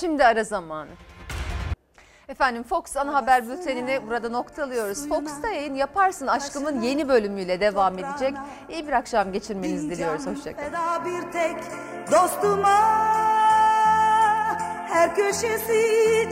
[0.00, 0.90] Şimdi ara zamanı.
[2.28, 5.08] Efendim Fox ana haber bültenini burada noktalıyoruz.
[5.08, 8.34] Fox'ta yayın Yaparsın Aşkımın yeni bölümüyle devam edecek.
[8.68, 10.26] İyi bir akşam geçirmenizi diliyoruz.
[10.26, 10.66] Hoşçakalın.
[10.66, 11.56] Feda bir tek
[12.12, 12.78] dostuma
[14.88, 15.82] Her köşesi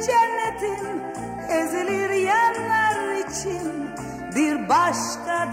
[0.06, 1.02] cennetin
[1.50, 3.90] ezilir yerler için
[4.36, 5.46] Bir başka